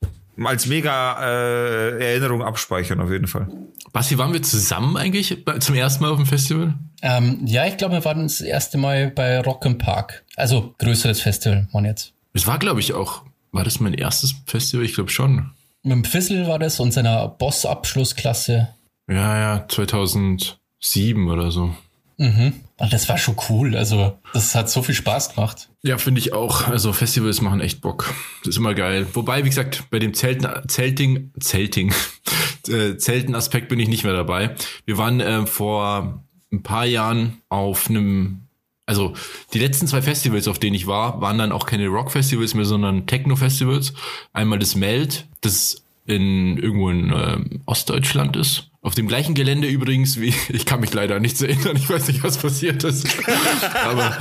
[0.44, 3.48] als mega äh, Erinnerung abspeichern, auf jeden Fall.
[3.92, 6.75] Basti, waren wir zusammen eigentlich zum ersten Mal auf dem Festival?
[7.00, 10.25] Ähm, ja, ich glaube, wir waren das erste Mal bei Rock im Park.
[10.36, 12.12] Also größeres Festival, man jetzt.
[12.34, 13.22] Es war, glaube ich, auch.
[13.56, 14.84] War das mein erstes Festival?
[14.84, 15.50] Ich glaube schon.
[15.82, 18.68] Mit dem Fissel war das und seiner Boss-Abschlussklasse.
[19.08, 21.75] Ja, ja, 2007 oder so.
[22.18, 22.52] Mhm.
[22.78, 23.76] Und das war schon cool.
[23.76, 25.71] Also, das hat so viel Spaß gemacht.
[25.82, 26.69] Ja, finde ich auch.
[26.69, 28.12] Also Festivals machen echt Bock.
[28.40, 29.06] Das ist immer geil.
[29.14, 31.95] Wobei, wie gesagt, bei dem Zelten, Zelting, Zelting,
[32.69, 34.54] äh, Zelten-Aspekt bin ich nicht mehr dabei.
[34.84, 38.46] Wir waren äh, vor ein paar Jahren auf einem,
[38.86, 39.14] also
[39.52, 43.06] die letzten zwei Festivals, auf denen ich war, waren dann auch keine Rock-Festivals mehr, sondern
[43.06, 43.92] Techno-Festivals.
[44.32, 48.70] Einmal das Meld, das in irgendwo in ähm, Ostdeutschland ist.
[48.80, 52.22] Auf dem gleichen Gelände übrigens, wie ich kann mich leider nicht erinnern, ich weiß nicht,
[52.22, 53.08] was passiert ist.
[53.84, 54.16] Aber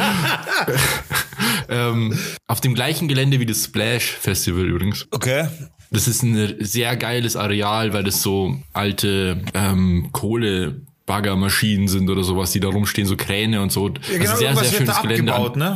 [1.69, 5.07] ähm, auf dem gleichen Gelände wie das Splash Festival übrigens.
[5.11, 5.47] Okay.
[5.91, 10.09] Das ist ein sehr geiles Areal, weil das so alte ähm,
[11.05, 13.89] Kohlebaggermaschinen sind oder sowas, die da rumstehen, so Kräne und so.
[13.89, 15.33] Ja, genau, also sehr, irgendwas sehr wird da schönes Gelände.
[15.33, 15.75] abgebaut, ne?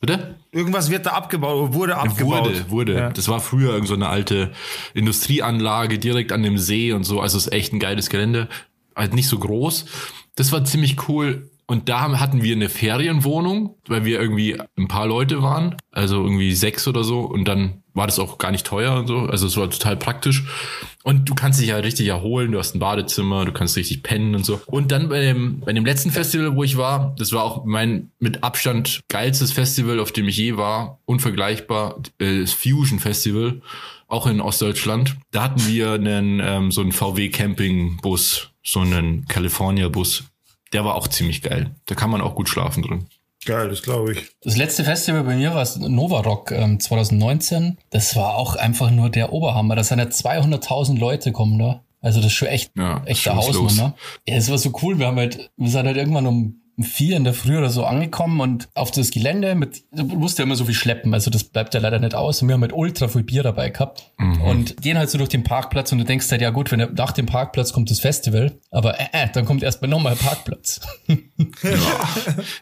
[0.00, 0.34] Bitte?
[0.50, 2.44] Irgendwas wird da abgebaut oder wurde abgebaut.
[2.44, 2.94] Wurde, wurde.
[2.94, 3.10] Ja.
[3.10, 4.52] Das war früher irgend so eine alte
[4.94, 7.20] Industrieanlage direkt an dem See und so.
[7.20, 8.48] Also es ist echt ein geiles Gelände.
[8.96, 9.86] Halt nicht so groß.
[10.34, 11.50] Das war ziemlich cool.
[11.72, 15.74] Und da hatten wir eine Ferienwohnung, weil wir irgendwie ein paar Leute waren.
[15.90, 17.20] Also irgendwie sechs oder so.
[17.20, 19.20] Und dann war das auch gar nicht teuer und so.
[19.20, 20.44] Also es war total praktisch.
[21.02, 22.52] Und du kannst dich ja richtig erholen.
[22.52, 24.60] Du hast ein Badezimmer, du kannst richtig pennen und so.
[24.66, 28.10] Und dann bei dem, bei dem letzten Festival, wo ich war, das war auch mein
[28.18, 30.98] mit Abstand geilstes Festival, auf dem ich je war.
[31.06, 32.02] Unvergleichbar.
[32.18, 33.62] äh, Das Fusion Festival.
[34.08, 35.16] Auch in Ostdeutschland.
[35.30, 38.50] Da hatten wir einen, ähm, so einen VW Campingbus.
[38.62, 40.24] So einen California Bus.
[40.72, 41.70] Der war auch ziemlich geil.
[41.86, 43.06] Da kann man auch gut schlafen drin.
[43.44, 44.30] Geil, das glaube ich.
[44.42, 47.76] Das letzte Festival bei mir war das Nova Rock ähm, 2019.
[47.90, 49.74] Das war auch einfach nur der Oberhammer.
[49.74, 51.82] Da sind ja 200.000 Leute kommen da.
[52.00, 53.36] Also das ist schon echt, Ja, der.
[53.68, 53.94] Hausnummer.
[54.26, 54.98] Ja, es war so cool.
[54.98, 58.40] Wir haben halt, wir sind halt irgendwann um vier in der Früh oder so angekommen
[58.40, 61.74] und auf das Gelände mit, du musst ja immer so viel schleppen, also das bleibt
[61.74, 64.40] ja leider nicht aus und wir haben halt ultra viel Bier dabei gehabt Mhm.
[64.42, 67.12] und gehen halt so durch den Parkplatz und du denkst halt, ja gut, wenn nach
[67.12, 70.80] dem Parkplatz kommt das Festival, aber äh, äh, dann kommt erstmal nochmal Parkplatz.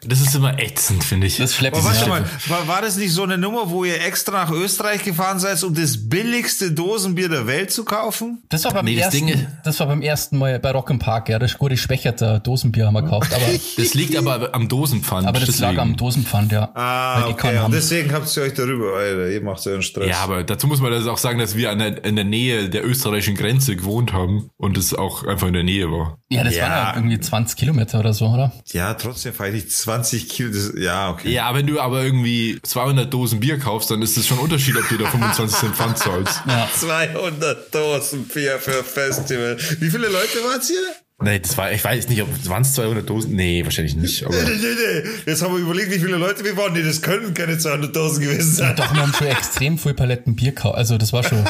[0.07, 1.37] Das ist immer ätzend, finde ich.
[1.37, 4.33] Das schleppt Aber warte mal, war, war das nicht so eine Nummer, wo ihr extra
[4.45, 8.43] nach Österreich gefahren seid, um das billigste Dosenbier der Welt zu kaufen?
[8.49, 10.99] Das war beim Nee, das ersten, ist- das war beim ersten Mal bei Rock im
[10.99, 13.45] Park, ja, das gute Schwächerter Dosenbier haben wir gekauft, aber,
[13.77, 15.27] Das liegt aber am Dosenpfand.
[15.27, 15.75] aber das deswegen.
[15.77, 16.71] lag am Dosenpfand, ja.
[16.75, 17.59] Ah, okay.
[17.65, 20.09] Und deswegen habt ihr euch darüber, Alter, ihr macht so einen Stress.
[20.09, 22.69] Ja, aber dazu muss man das auch sagen, dass wir an der, in der Nähe
[22.69, 26.19] der österreichischen Grenze gewohnt haben und es auch einfach in der Nähe war.
[26.31, 26.63] Ja, das Ja.
[26.65, 28.53] waren ja irgendwie 20 Kilometer oder so, oder?
[28.73, 30.51] Ja, trotzdem fahre ich 20 Kilo.
[30.53, 31.31] Das, ja, okay.
[31.33, 34.77] Ja, wenn du aber irgendwie 200 Dosen Bier kaufst, dann ist es schon ein Unterschied,
[34.77, 36.43] ob du da 25 Cent Pfand zahlst.
[36.47, 36.69] Ja.
[36.79, 39.57] 200 Dosen Bier für Festival.
[39.81, 40.77] Wie viele Leute wart's hier?
[41.23, 43.35] Nee, das war, ich weiß nicht, ob waren es 200 Dosen?
[43.35, 44.25] Nee, wahrscheinlich nicht.
[44.25, 45.09] Aber Nee, nee, nee.
[45.27, 46.73] Jetzt haben wir überlegt, wie viele Leute wir waren.
[46.73, 48.75] Nee, das können keine 200.000 gewesen sein.
[48.77, 50.77] Doch, wir haben schon extrem viel Paletten Bier gekauft.
[50.77, 51.45] Also das war schon,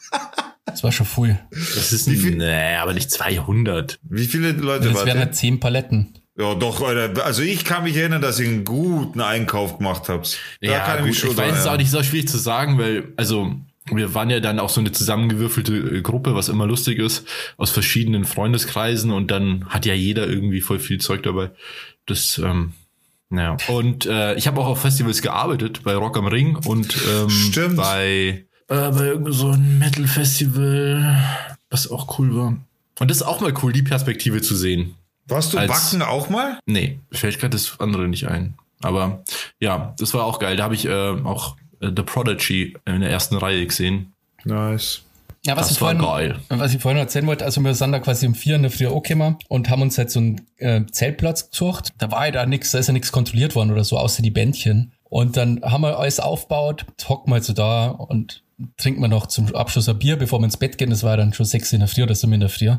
[0.66, 1.38] das war schon viel.
[1.50, 3.98] das ist, nee, aber nicht 200.
[4.08, 5.26] Wie viele Leute Das waren wären das?
[5.26, 6.14] halt zehn Paletten.
[6.38, 7.24] Ja, doch, Alter.
[7.26, 10.38] Also ich kann mich erinnern, dass ich einen guten Einkauf gemacht habt.
[10.62, 12.38] Da Ja, kann gut, mich schon ich weiß es auch nicht, ist auch schwierig zu
[12.38, 13.54] sagen, weil, also,
[13.86, 17.70] wir waren ja dann auch so eine zusammengewürfelte äh, Gruppe, was immer lustig ist, aus
[17.70, 21.50] verschiedenen Freundeskreisen und dann hat ja jeder irgendwie voll viel Zeug dabei.
[22.06, 22.72] Das, ähm,
[23.28, 23.56] naja.
[23.68, 27.76] Und äh, ich habe auch auf Festivals gearbeitet, bei Rock am Ring und ähm, Stimmt.
[27.76, 31.16] bei, äh, bei irgend so einem Metal-Festival,
[31.70, 32.56] was auch cool war.
[33.00, 34.94] Und das ist auch mal cool, die Perspektive zu sehen.
[35.26, 36.58] Warst du Als- backen auch mal?
[36.66, 38.54] Nee, fällt gerade das andere nicht ein.
[38.80, 39.22] Aber
[39.60, 40.56] ja, das war auch geil.
[40.56, 44.12] Da habe ich äh, auch The Prodigy in der ersten Reihe gesehen.
[44.44, 45.02] Nice.
[45.44, 46.40] Ja, was Das ich, war vorhin, geil.
[46.50, 48.86] was ich vorhin erzählen wollte, also wir sind da quasi um vier in der Früh
[48.86, 51.88] angekommen und haben uns halt so einen äh, Zeltplatz gesucht.
[51.98, 54.30] Da war ja da nichts, da ist ja nichts kontrolliert worden oder so, außer die
[54.30, 54.92] Bändchen.
[55.04, 58.44] Und dann haben wir alles aufgebaut, hocken wir halt so da und
[58.76, 60.90] trinken wir noch zum Abschluss ein Bier, bevor wir ins Bett gehen.
[60.90, 62.70] Das war dann schon sechs in der Früh oder so in der Früh,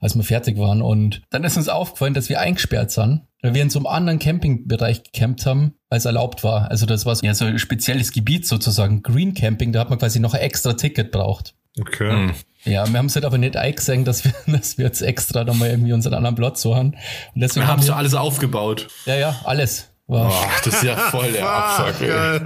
[0.00, 0.82] als wir fertig waren.
[0.82, 4.18] Und dann ist uns aufgefallen, dass wir eingesperrt sind, weil wir in so einem anderen
[4.18, 6.70] Campingbereich gecampt haben, als erlaubt war.
[6.70, 9.98] Also das war so, ja, so ein spezielles Gebiet sozusagen, Green Camping, da hat man
[9.98, 11.54] quasi noch ein extra Ticket braucht.
[11.80, 12.10] Okay.
[12.10, 12.34] Hm.
[12.64, 15.70] Ja, wir haben es halt aber nicht eingesehen, dass wir, dass wir jetzt extra nochmal
[15.70, 16.96] irgendwie unseren anderen Platz suchen.
[17.34, 18.88] Und deswegen Wir haben haben so wir, alles aufgebaut.
[19.06, 19.88] ja, ja, alles.
[20.06, 20.32] War.
[20.32, 22.40] Ach, das ist ja voll der Abfuck, ey.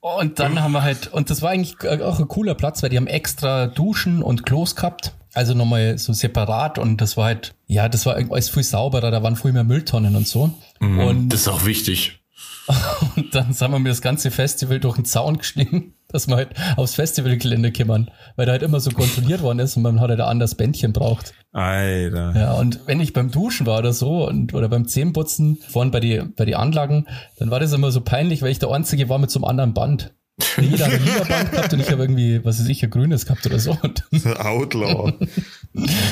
[0.00, 2.96] Und dann haben wir halt, und das war eigentlich auch ein cooler Platz, weil die
[2.98, 5.14] haben extra Duschen und Klos gehabt.
[5.36, 9.22] Also nochmal so separat und das war halt, ja, das war alles viel sauberer, da
[9.22, 10.54] waren viel mehr Mülltonnen und so.
[10.80, 12.20] Und, Das ist auch wichtig.
[13.16, 16.54] und dann sind wir mir das ganze Festival durch den Zaun geschnitten, dass wir halt
[16.76, 20.20] aufs Festivalgelände kümmern, weil da halt immer so kontrolliert worden ist und man hat halt
[20.20, 21.34] ein anderes Bändchen braucht.
[21.52, 22.32] Alter.
[22.34, 26.00] Ja, und wenn ich beim Duschen war oder so und oder beim Zähneputzen vorhin bei
[26.00, 27.06] die, bei die Anlagen,
[27.38, 29.74] dann war das immer so peinlich, weil ich der Einzige war mit so einem anderen
[29.74, 30.14] Band.
[30.60, 33.24] Jeder hat ein lila Band gehabt und ich habe irgendwie, was weiß ich, ein grünes
[33.24, 33.72] gehabt oder so.
[34.38, 35.14] Outlaw.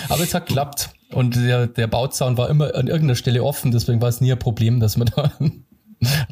[0.09, 0.91] aber es hat geklappt.
[1.11, 4.39] Und der, der Bauzaun war immer an irgendeiner Stelle offen, deswegen war es nie ein
[4.39, 5.33] Problem, dass man da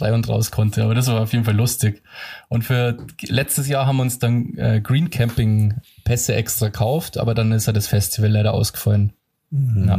[0.01, 0.83] rein und raus konnte.
[0.85, 2.03] Aber das war auf jeden Fall lustig.
[2.49, 5.75] Und für letztes Jahr haben wir uns dann äh, Green Camping
[6.05, 9.13] Pässe extra gekauft, aber dann ist ja das Festival leider ausgefallen.
[9.53, 9.99] Ja.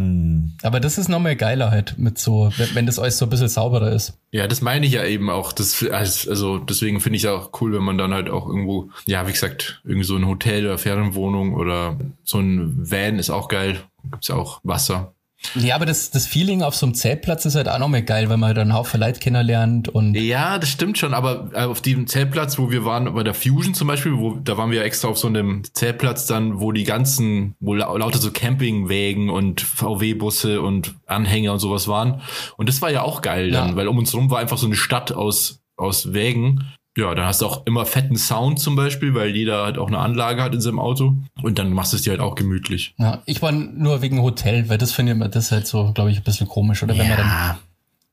[0.64, 3.50] Aber das ist nochmal geiler halt mit so, wenn, wenn das alles so ein bisschen
[3.50, 4.18] sauberer ist.
[4.32, 5.54] Ja, das meine ich ja eben auch.
[5.54, 9.28] Das, also deswegen finde ich es auch cool, wenn man dann halt auch irgendwo, ja,
[9.28, 13.80] wie gesagt, irgendwie so ein Hotel oder Ferienwohnung oder so ein Van ist auch geil.
[14.10, 15.14] Gibt's ja auch Wasser.
[15.56, 18.38] Ja, aber das, das Feeling auf so einem Zeltplatz ist halt auch nochmal geil, weil
[18.38, 22.08] man halt einen Haufen Leute kennenlernt und Ja, das stimmt schon, aber äh, auf diesem
[22.08, 25.10] Zeltplatz, wo wir waren, bei der Fusion zum Beispiel, wo, da waren wir ja extra
[25.10, 30.62] auf so einem Zeltplatz dann, wo die ganzen, wo lau- lauter so Campingwägen und VW-Busse
[30.62, 32.22] und Anhänger und sowas waren.
[32.58, 33.76] Und das war ja auch geil dann, Ja.
[33.76, 36.64] weil um uns rum war einfach so eine Stadt aus, aus Wägen.
[36.96, 39.98] Ja, dann hast du auch immer fetten Sound zum Beispiel, weil jeder halt auch eine
[39.98, 41.16] Anlage hat in seinem Auto.
[41.42, 42.94] Und dann machst du es dir halt auch gemütlich.
[43.00, 46.12] ja, ich war nur wegen Hotel, weil das finde ich mir das halt so, glaube
[46.12, 46.84] ich, ein bisschen komisch.
[46.84, 47.58] Oder wenn man dann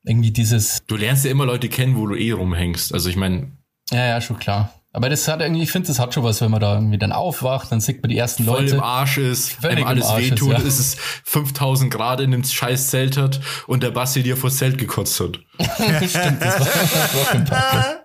[0.03, 2.93] irgendwie dieses, Du lernst ja immer Leute kennen, wo du eh rumhängst.
[2.93, 3.51] Also ich meine,
[3.91, 4.73] ja, ja, schon klar.
[4.93, 7.13] Aber das hat irgendwie, ich finde, das hat schon was, wenn man da irgendwie dann
[7.13, 8.75] aufwacht, dann sieht man die ersten voll Leute.
[8.75, 10.57] im Arsch ist, im alles Arsch ist, wehtut, ja.
[10.57, 14.77] ist es 5000 Grad in dem scheiß Zelt hat und der Basti dir vor Zelt
[14.77, 15.39] gekotzt hat.
[16.09, 17.85] Stimmt, das war, das war.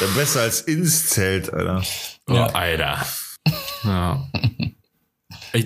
[0.00, 1.82] Ja, besser als ins Zelt, Alter.
[2.28, 2.46] Oh, Ja.
[2.46, 3.06] Alter.
[3.84, 4.28] Ja.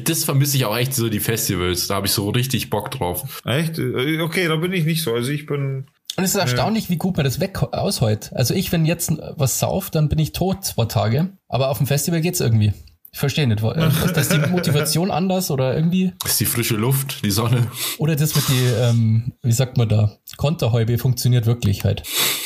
[0.04, 1.88] Das vermisse ich auch echt so die Festivals.
[1.88, 3.42] Da habe ich so richtig Bock drauf.
[3.44, 3.78] Echt?
[3.78, 5.12] Äh, Okay, da bin ich nicht so.
[5.14, 5.86] Also ich bin.
[6.16, 8.32] Und es ist erstaunlich, wie gut man das weg aushält.
[8.34, 11.30] Also ich, wenn jetzt was sauf, dann bin ich tot zwei Tage.
[11.48, 12.72] Aber auf dem Festival geht's irgendwie.
[13.14, 13.62] Ich verstehe nicht.
[13.62, 13.72] wa-
[14.04, 16.12] Ist das die Motivation anders oder irgendwie?
[16.22, 17.66] Das ist die frische Luft, die Sonne.
[17.98, 22.02] Oder das mit die, ähm, wie sagt man da, Konterhäube funktioniert wirklich halt.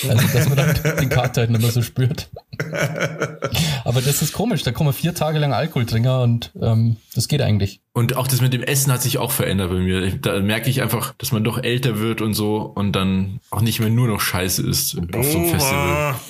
[0.09, 2.29] Also, dass man dann den Kater halt nicht mehr so spürt.
[3.85, 7.41] Aber das ist komisch, da kommen vier Tage lang Alkohol trinken und ähm, das geht
[7.43, 7.81] eigentlich.
[7.93, 10.11] Und auch das mit dem Essen hat sich auch verändert bei mir.
[10.17, 13.81] Da merke ich einfach, dass man doch älter wird und so und dann auch nicht
[13.81, 16.15] mehr nur noch Scheiße ist auf so einem Festival.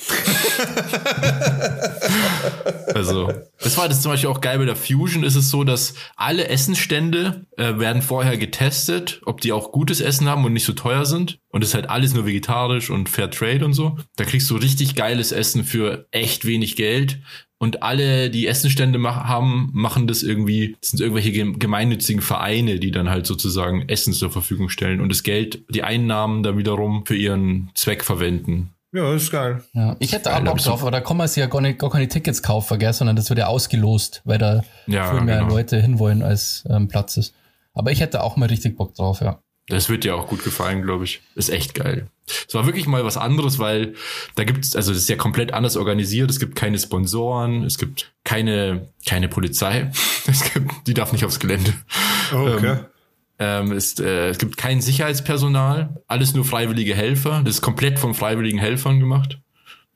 [2.93, 5.93] Also, das war das zum Beispiel auch geil bei der Fusion ist es so, dass
[6.15, 10.73] alle Essensstände äh, werden vorher getestet, ob die auch gutes Essen haben und nicht so
[10.73, 11.39] teuer sind.
[11.49, 13.97] Und es ist halt alles nur vegetarisch und Fair Trade und so.
[14.15, 17.19] Da kriegst du richtig geiles Essen für echt wenig Geld.
[17.59, 22.79] Und alle, die Essenstände mach, haben, machen das irgendwie, das sind irgendwelche gem- gemeinnützigen Vereine,
[22.79, 27.03] die dann halt sozusagen Essen zur Verfügung stellen und das Geld, die Einnahmen dann wiederum
[27.07, 28.69] für ihren Zweck verwenden.
[28.93, 29.63] Ja, ist geil.
[29.73, 29.95] Ja.
[29.97, 32.07] Ich hätte auch Bock drauf, aber da kann man sich ja gar, nicht, gar keine
[32.07, 35.49] Tickets kaufen, gell, sondern das wird ja ausgelost, weil da Ja, viel mehr genau.
[35.55, 37.33] Leute hinwollen, als ähm, Platz ist.
[37.77, 39.41] Aber ich hätte auch mal richtig Bock drauf, ja.
[39.69, 41.21] Das wird dir auch gut gefallen, glaube ich.
[41.35, 42.07] Ist echt geil.
[42.47, 43.95] Es war wirklich mal was anderes, weil
[44.35, 46.29] da gibt's, also das ist ja komplett anders organisiert.
[46.29, 49.91] Es gibt keine Sponsoren, es gibt keine, keine Polizei.
[50.29, 51.73] Es gibt, die darf nicht aufs Gelände.
[52.33, 52.79] Okay.
[53.39, 57.43] Ähm, es, äh, es gibt kein Sicherheitspersonal, alles nur freiwillige Helfer.
[57.45, 59.39] Das ist komplett von freiwilligen Helfern gemacht.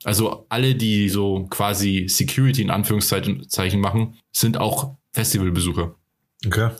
[0.04, 5.94] Also alle, die so quasi Security in Anführungszeichen Zeichen machen, sind auch Festivalbesucher.
[6.46, 6.70] okay.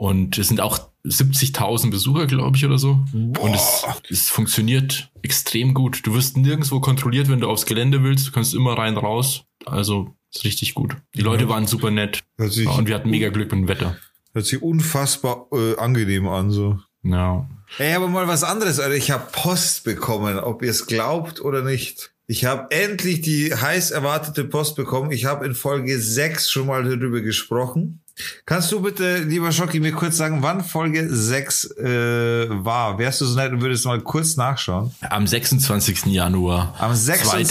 [0.00, 3.04] Und es sind auch 70.000 Besucher, glaube ich, oder so.
[3.12, 6.06] Und es, es funktioniert extrem gut.
[6.06, 8.26] Du wirst nirgendwo kontrolliert, wenn du aufs Gelände willst.
[8.26, 9.44] Du kannst immer rein, raus.
[9.66, 10.96] Also ist richtig gut.
[11.14, 12.24] Die Leute waren super nett.
[12.38, 13.98] Ja, und wir hatten mega Glück mit dem Wetter.
[14.32, 16.78] hört sich unfassbar äh, angenehm an, so.
[17.02, 17.46] Ja.
[17.76, 18.94] Ey, aber mal was anderes, Alter.
[18.94, 22.10] Ich habe Post bekommen, ob ihr es glaubt oder nicht.
[22.26, 25.10] Ich habe endlich die heiß erwartete Post bekommen.
[25.12, 28.00] Ich habe in Folge 6 schon mal darüber gesprochen.
[28.46, 32.98] Kannst du bitte, lieber Schocki, mir kurz sagen, wann Folge 6 äh, war?
[32.98, 34.92] Wärst du so nett und würdest mal kurz nachschauen?
[35.08, 36.06] Am 26.
[36.06, 37.48] Januar Am 26.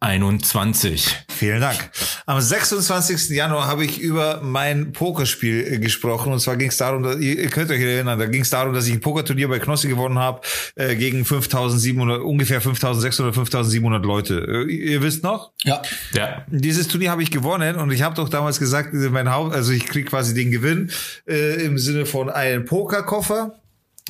[0.00, 1.16] 2021.
[1.28, 1.90] Vielen Dank.
[2.26, 3.30] Am 26.
[3.30, 6.32] Januar habe ich über mein Pokerspiel äh, gesprochen.
[6.32, 8.86] Und zwar ging es darum, dass, ihr, könnt euch erinnern, da ging es darum, dass
[8.86, 10.40] ich ein Pokerturnier bei Knossi gewonnen habe
[10.74, 14.66] äh, gegen 5700, ungefähr 5600, 5700 Leute.
[14.68, 15.52] Äh, ihr wisst noch?
[15.64, 15.82] Ja,
[16.12, 16.42] Ja.
[16.48, 19.86] Dieses Turnier habe ich gewonnen und ich habe doch damals gesagt, mein Haupt, also ich
[19.86, 20.90] krieg quasi den Gewinn
[21.26, 23.60] äh, im Sinne von einem Pokerkoffer.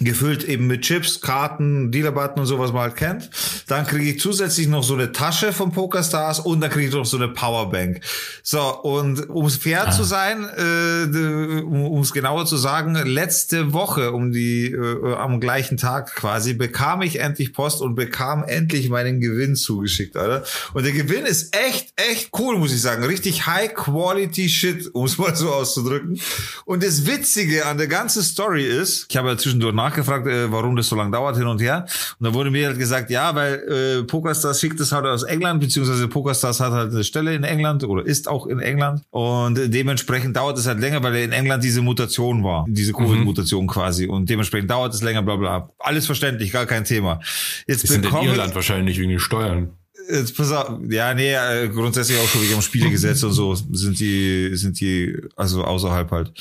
[0.01, 3.31] Gefüllt eben mit Chips, Karten, Dealerbutton und so, was man halt kennt.
[3.67, 7.05] Dann kriege ich zusätzlich noch so eine Tasche vom PokerStars und dann kriege ich noch
[7.05, 8.01] so eine Powerbank.
[8.43, 14.13] So, und um es fair zu sein, äh, um es genauer zu sagen, letzte Woche
[14.13, 19.21] um die äh, am gleichen Tag quasi bekam ich endlich Post und bekam endlich meinen
[19.21, 20.45] Gewinn zugeschickt, Alter.
[20.75, 23.05] Und der Gewinn ist echt, echt cool, muss ich sagen.
[23.05, 26.21] Richtig High Quality Shit, um es mal so auszudrücken.
[26.65, 30.77] Und das Witzige an der ganzen Story ist, ich habe ja zwischendurch nachgefragt, äh, warum
[30.77, 31.87] das so lange dauert hin und her.
[32.18, 35.61] Und da wurde mir halt gesagt, ja, weil äh, PokerStars schickt es halt aus England,
[35.61, 39.03] beziehungsweise PokerStars hat halt eine Stelle in England oder ist auch in England.
[39.11, 43.66] Und äh, dementsprechend dauert es halt länger, weil in England diese Mutation war, diese Covid-Mutation
[43.66, 44.07] quasi.
[44.07, 45.70] Und dementsprechend dauert es länger, bla bla.
[45.79, 47.20] Alles verständlich, gar kein Thema.
[47.66, 49.78] Jetzt sind in Irland wahrscheinlich wegen den Steuern.
[50.11, 53.99] Jetzt pass auf, ja, nee, äh, grundsätzlich auch schon wegen dem Spielegesetz und so sind
[54.01, 56.33] die, sind die, also außerhalb halt.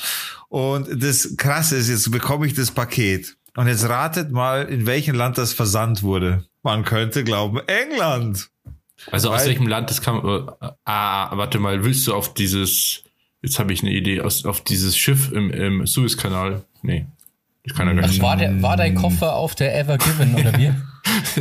[0.48, 3.36] Und das Krasse ist, jetzt bekomme ich das Paket.
[3.56, 6.44] Und jetzt ratet mal, in welchem Land das versandt wurde.
[6.62, 8.48] Man könnte glauben, England.
[9.10, 10.26] Also aus Weil- welchem Land das kam?
[10.26, 13.02] Äh, ah, warte mal, willst du auf dieses,
[13.42, 16.64] jetzt habe ich eine Idee, aus, auf dieses Schiff im, im Suezkanal?
[16.82, 17.06] Nee,
[17.68, 18.22] das kann gar nicht.
[18.22, 20.72] war, der, war dein Koffer auf der Ever Given oder wie?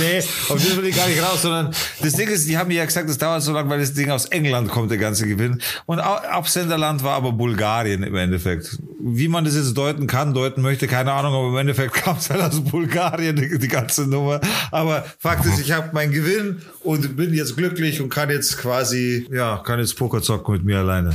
[0.00, 2.74] nee, auf das will ich gar nicht raus, sondern das Ding ist, die haben mir
[2.74, 5.60] ja gesagt, das dauert so lange, weil das Ding aus England kommt, der ganze Gewinn.
[5.86, 8.78] Und Absenderland war aber Bulgarien im Endeffekt.
[9.00, 12.30] Wie man das jetzt deuten kann, deuten möchte, keine Ahnung, aber im Endeffekt kam es
[12.30, 14.40] halt aus Bulgarien, die, die ganze Nummer.
[14.70, 19.26] Aber Fakt ist, ich habe meinen Gewinn und bin jetzt glücklich und kann jetzt quasi,
[19.30, 21.14] ja, kann jetzt Poker zocken mit mir alleine.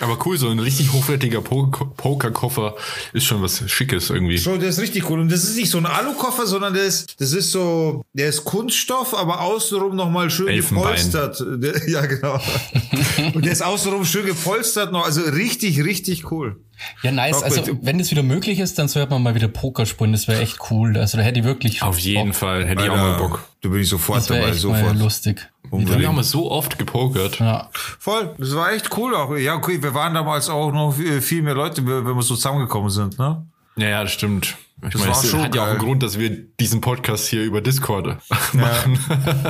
[0.00, 2.74] Aber cool, so ein richtig hochwertiger Poker- Pokerkoffer
[3.12, 4.38] ist schon was Schickes irgendwie.
[4.38, 5.20] So, der ist richtig cool.
[5.20, 8.44] Und das ist nicht so ein Alukoffer, sondern der ist, das ist so, der ist
[8.44, 10.84] Kunststoff, aber außenrum nochmal schön Elfenbein.
[10.84, 11.44] gepolstert.
[11.62, 12.40] Der, ja, genau.
[13.34, 15.04] Und der ist außenrum schön gepolstert noch.
[15.04, 16.56] Also richtig, richtig cool.
[17.02, 17.42] Ja, nice.
[17.42, 20.12] Also, wenn das wieder möglich ist, dann sollte man mal wieder Poker spielen.
[20.12, 20.96] Das wäre echt cool.
[20.96, 21.82] Also, da hätte ich wirklich.
[21.82, 22.36] Auf jeden Bock.
[22.36, 23.44] Fall, hätte ich auch mal Bock.
[23.62, 24.96] Da bin ich sofort Das dabei, echt mal sofort.
[24.98, 25.50] lustig.
[25.72, 27.38] Wir haben so oft gepokert.
[27.38, 27.68] Ja.
[27.72, 28.34] Voll.
[28.38, 29.36] Das war echt cool auch.
[29.36, 32.90] Ja, okay, wir waren damals auch noch viel viel mehr Leute, wenn wir so zusammengekommen
[32.90, 33.46] sind, ne?
[33.76, 34.56] Ja, ja, das stimmt.
[34.88, 35.78] Ich meine, war es schon hat ja auch einen.
[35.78, 38.06] Grund, dass wir diesen Podcast hier über Discord
[38.52, 38.98] machen.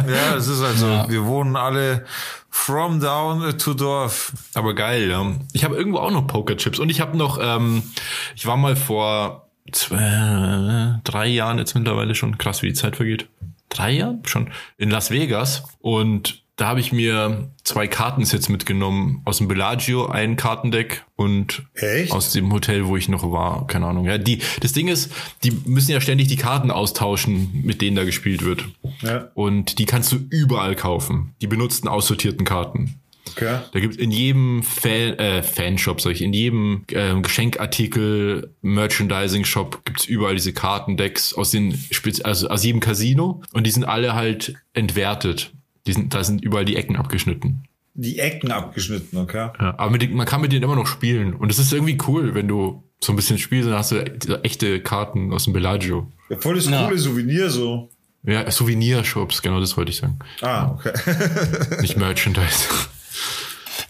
[0.08, 2.04] Ja, es ist also, wir wohnen alle
[2.48, 4.32] from down to Dorf.
[4.54, 5.24] Aber geil, ja.
[5.52, 7.82] Ich habe irgendwo auch noch Pokerchips und ich habe noch, ähm,
[8.34, 13.28] ich war mal vor zwei, drei Jahren jetzt mittlerweile schon, krass wie die Zeit vergeht.
[13.68, 19.38] Drei Jahren schon in Las Vegas und da habe ich mir zwei Kartensets mitgenommen aus
[19.38, 22.12] dem Bellagio, ein Kartendeck und Echt?
[22.12, 24.04] aus dem Hotel, wo ich noch war, keine Ahnung.
[24.04, 25.10] Ja, die, das Ding ist,
[25.42, 28.66] die müssen ja ständig die Karten austauschen, mit denen da gespielt wird.
[29.00, 29.30] Ja.
[29.32, 31.34] Und die kannst du überall kaufen.
[31.40, 33.00] Die benutzten aussortierten Karten.
[33.32, 33.60] Okay.
[33.72, 40.04] Da gibt in jedem Fan, äh, Fanshop, sag ich, in jedem ähm, Geschenkartikel, Merchandising-Shop gibt's
[40.04, 44.54] überall diese Kartendecks aus den Spez also aus jedem Casino und die sind alle halt
[44.74, 45.52] entwertet.
[45.90, 47.64] Die sind, da sind überall die Ecken abgeschnitten.
[47.94, 49.48] Die Ecken abgeschnitten, okay.
[49.59, 51.35] Ja, aber mit, man kann mit denen immer noch spielen.
[51.35, 53.96] Und es ist irgendwie cool, wenn du so ein bisschen Spiel, dann hast du
[54.44, 56.07] echte Karten aus dem Bellagio.
[56.29, 56.85] Ja, voll das Ja.
[56.87, 57.90] coole Souvenir so.
[58.22, 60.20] Ja, Souvenirshops, genau, das wollte ich sagen.
[60.42, 60.92] Ah, okay.
[61.81, 62.68] Nicht Merchandise.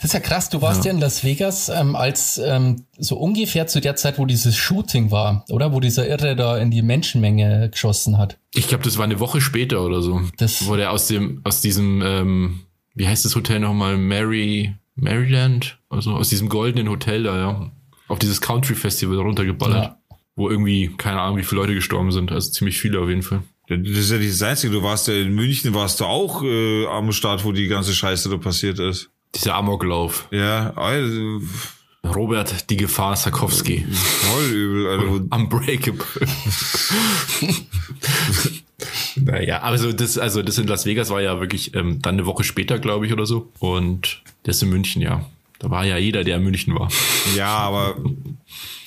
[0.00, 3.66] Das ist ja krass, du warst ja, in Las Vegas ähm, als ähm, so ungefähr
[3.66, 5.72] zu der Zeit, wo dieses Shooting war, oder?
[5.74, 8.38] Wo dieser Irre da in die Menschenmenge geschossen hat.
[8.54, 10.22] Ich glaube, das war eine Woche später oder so.
[10.38, 12.60] Das- wo der aus dem, aus diesem, ähm,
[12.94, 13.98] wie heißt das Hotel nochmal?
[13.98, 15.78] Mary, Maryland?
[15.90, 17.70] Also aus diesem goldenen Hotel da, ja.
[18.08, 19.84] Auf dieses Country Festival runtergeballert.
[19.84, 19.96] Ja.
[20.34, 22.32] Wo irgendwie, keine Ahnung, wie viele Leute gestorben sind.
[22.32, 23.42] Also ziemlich viele auf jeden Fall.
[23.68, 24.72] Das ist ja nicht das Einzige.
[24.72, 28.28] Du warst ja in München, warst du auch äh, am Start, wo die ganze Scheiße
[28.30, 29.10] da passiert ist.
[29.34, 30.26] Dieser Amoklauf.
[30.30, 31.40] Ja, also,
[32.04, 33.86] Robert, die Gefahr Sarkowski.
[33.90, 34.88] voll übel.
[34.88, 36.06] Also, Unbreakable.
[39.16, 42.44] naja, also das, also das in Las Vegas war ja wirklich ähm, dann eine Woche
[42.44, 43.52] später, glaube ich, oder so.
[43.58, 45.24] Und das in München, ja.
[45.58, 46.88] Da war ja jeder, der in München war.
[47.36, 47.96] ja, aber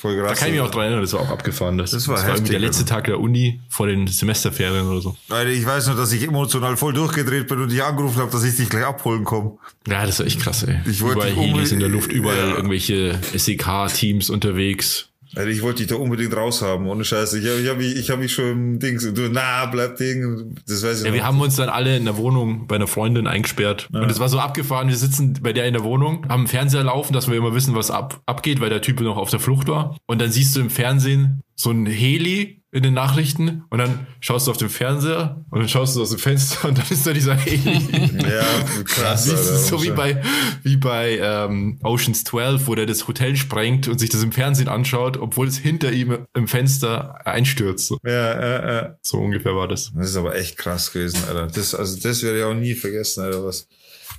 [0.04, 0.30] voll krass.
[0.34, 1.78] Da kann ich mich auch dran erinnern, das war auch abgefahren.
[1.78, 5.16] Das, Das war irgendwie heftig, der letzte Tag der Uni vor den Semesterferien oder so.
[5.30, 8.44] Alter, ich weiß noch, dass ich emotional voll durchgedreht bin und dich angerufen habe, dass
[8.44, 9.58] ich dich gleich abholen komme.
[9.88, 10.80] Ja, das war echt krass, ey.
[10.86, 12.56] Ich wollte überall Helis in der Luft, überall Ja.
[12.56, 15.10] irgendwelche SEK-Teams unterwegs.
[15.36, 17.40] Alter, ich wollte dich da unbedingt raushaben, ohne Scheiße.
[17.40, 20.56] Ich habe ich hab, mich- ich hab mich schon im Dings, du, na, bleib Ding,
[20.68, 21.28] das weiß ich Ja, wir noch.
[21.28, 23.90] haben uns dann alle in der Wohnung bei einer Freundin eingesperrt.
[23.92, 26.84] Und es war so abgefahren, wir sitzen bei der in der Wohnung, haben einen Fernseher
[26.84, 29.68] laufen, dass wir immer wissen, was ab, abgeht, weil der Typ noch auf der Flucht
[29.68, 29.98] war.
[30.06, 34.48] Und dann siehst du im Fernsehen so ein Heli in den Nachrichten und dann schaust
[34.48, 37.14] du auf den Fernseher und dann schaust du aus dem Fenster und dann ist da
[37.14, 37.80] dieser Heli.
[38.24, 39.42] Ja, krass, Alter.
[39.60, 40.24] so wie bei,
[40.64, 44.70] wie bei ähm, Oceans 12, wo der das Hotel sprengt und sich das im Fernsehen
[44.70, 47.88] anschaut, obwohl es hinter ihm im Fenster einstürzt.
[47.88, 48.12] So, Ja,
[48.42, 48.96] ja, ja.
[49.04, 49.92] so ungefähr war das.
[49.96, 51.48] Das ist aber echt krass gewesen, Alter.
[51.48, 53.46] Das, also das werde ich auch nie vergessen, Alter.
[53.46, 53.68] Was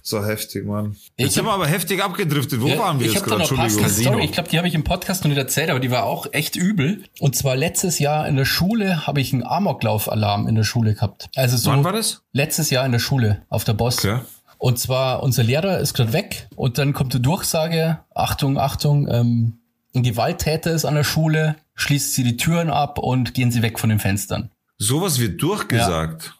[0.06, 0.94] so heftig, Mann.
[1.16, 2.60] Ich Jetzt sind wir aber heftig abgedriftet.
[2.60, 3.40] Wo Ja, waren wir ich jetzt gerade?
[3.40, 3.88] Entschuldigung.
[3.88, 4.24] Story.
[4.26, 6.56] Ich glaube, die habe ich im Podcast noch nicht erzählt, aber die war auch echt
[6.56, 7.04] übel.
[7.20, 11.30] Und zwar letztes Jahr in der Schule habe ich einen Amoklauf-Alarm in der Schule gehabt.
[11.34, 12.22] Also so Wann war das?
[12.32, 13.98] letztes Jahr in der Schule auf der Boss.
[14.04, 14.18] Okay.
[14.58, 19.58] Und zwar unser Lehrer ist gerade weg und dann kommt die Durchsage: Achtung, Achtung, ähm,
[19.94, 21.56] ein Gewalttäter ist an der Schule.
[21.76, 24.50] Schließt sie die Türen ab und gehen sie weg von den Fenstern.
[24.78, 26.34] Sowas wird durchgesagt.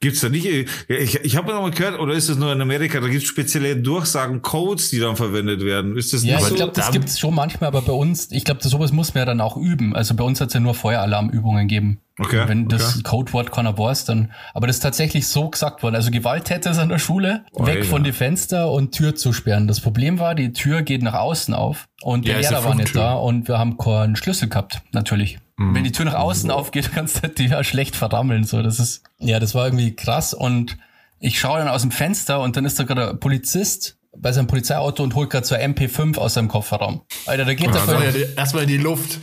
[0.00, 0.44] Gibt's da nicht?
[0.88, 3.00] Ja, Ich, ich habe noch mal gehört, oder ist das nur in Amerika?
[3.00, 5.96] Da gibt's spezielle Durchsagen, Codes, die dann verwendet werden.
[5.96, 6.54] Ist das Ja, nicht ich so?
[6.54, 9.24] glaube, das da- gibt's schon manchmal, aber bei uns, ich glaube, sowas muss man ja
[9.26, 9.96] dann auch üben.
[9.96, 12.00] Also bei uns hat's ja nur Feueralarmübungen gegeben.
[12.20, 13.02] Okay, Wenn das okay.
[13.04, 15.94] Codewort keiner weiß, dann, aber das ist tatsächlich so gesagt worden.
[15.96, 17.84] Also Gewalttäter ist an der Schule, weg Alter.
[17.84, 19.66] von die Fenster und Tür zu sperren.
[19.68, 22.74] Das Problem war, die Tür geht nach außen auf und Ja, der eine Lehrer war
[22.76, 25.38] nicht da und wir haben keinen Schlüssel gehabt, natürlich.
[25.58, 25.74] Mhm.
[25.74, 28.44] Wenn die Tür nach außen aufgeht, kannst du die ja schlecht verrammeln.
[28.44, 30.78] So, das ist, ja, das war irgendwie krass und
[31.20, 34.46] ich schaue dann aus dem Fenster und dann ist da gerade ein Polizist bei seinem
[34.46, 37.02] Polizeiauto und holt gerade so ein MP5 aus seinem Kofferraum.
[37.26, 39.18] Alter, da geht der Also, voll, ja, erstmal in die Luft.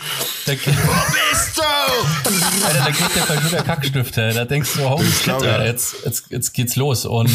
[0.45, 0.67] da, geht-
[2.65, 4.33] Alter, da geht der voll wie der Kackstifte.
[4.33, 5.33] Da denkst du, holy shit, ja.
[5.35, 7.05] Alter, jetzt, jetzt, jetzt geht's los.
[7.05, 7.29] Und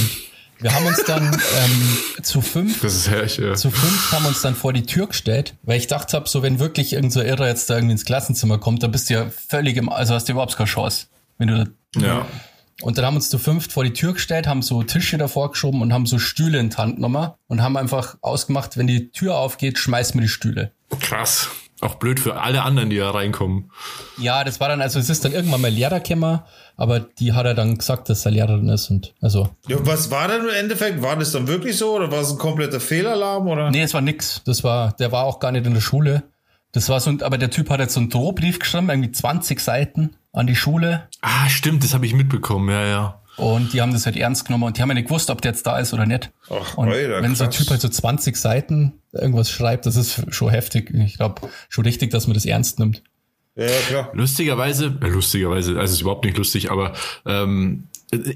[0.61, 3.55] wir haben uns dann ähm, zu fünf Das ist herrlich, ja.
[3.55, 6.59] zu fünf haben uns dann vor die Tür gestellt, weil ich dachte hab, so wenn
[6.59, 9.77] wirklich irgend so Irrer jetzt da irgendwie ins Klassenzimmer kommt, dann bist du ja völlig
[9.77, 11.07] im, also hast du überhaupt keine Chance.
[11.39, 12.27] Wenn du da, Ja.
[12.83, 15.81] und dann haben uns zu fünft vor die Tür gestellt, haben so Tische davor geschoben
[15.83, 19.37] und haben so Stühle in die Hand genommen und haben einfach ausgemacht, wenn die Tür
[19.37, 20.73] aufgeht, schmeißen wir die Stühle.
[21.01, 21.49] Krass.
[21.83, 23.71] Auch blöd für alle anderen, die da reinkommen.
[24.19, 26.41] Ja, das war dann, also es ist dann irgendwann mal Lehrer gekommen,
[26.77, 29.49] aber die hat er dann gesagt, dass er Lehrerin ist und also.
[29.67, 31.01] Ja, was war denn im Endeffekt?
[31.03, 33.71] War das dann wirklich so oder war es ein kompletter Fehlalarm oder?
[33.71, 34.43] Nee, es war nix.
[34.45, 36.23] Das war, der war auch gar nicht in der Schule.
[36.73, 39.59] Das war so, ein, aber der Typ hat jetzt so einen Drohbrief geschrieben, irgendwie 20
[39.61, 41.09] Seiten an die Schule.
[41.21, 43.20] Ah, stimmt, das habe ich mitbekommen, ja, ja.
[43.37, 45.53] Und die haben das halt ernst genommen und die haben ja nicht gewusst, ob der
[45.53, 46.31] jetzt da ist oder nicht.
[46.51, 47.51] Ach, und Alter, wenn so ein.
[47.51, 50.93] Typ halt so 20 Seiten irgendwas schreibt, das ist schon heftig.
[50.93, 53.03] Ich glaube, schon richtig, dass man das ernst nimmt.
[53.57, 54.11] Ja, klar.
[54.13, 56.93] Lustigerweise, äh, lustigerweise, also es ist überhaupt nicht lustig, aber
[57.27, 57.89] ähm,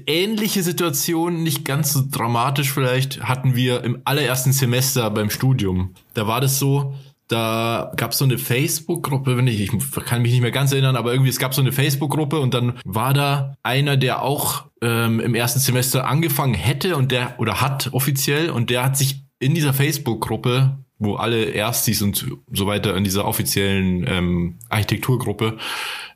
[0.05, 5.95] ähnliche Situation, nicht ganz so dramatisch vielleicht, hatten wir im allerersten Semester beim Studium.
[6.13, 6.95] Da war das so,
[7.27, 9.71] da gab es so eine Facebook-Gruppe, wenn ich, ich
[10.05, 12.79] kann mich nicht mehr ganz erinnern, aber irgendwie es gab so eine Facebook-Gruppe und dann
[12.85, 17.89] war da einer, der auch ähm, im ersten Semester angefangen hätte und der oder hat
[17.93, 23.03] offiziell und der hat sich in dieser Facebook-Gruppe, wo alle Erstis und so weiter in
[23.03, 25.57] dieser offiziellen ähm, Architekturgruppe,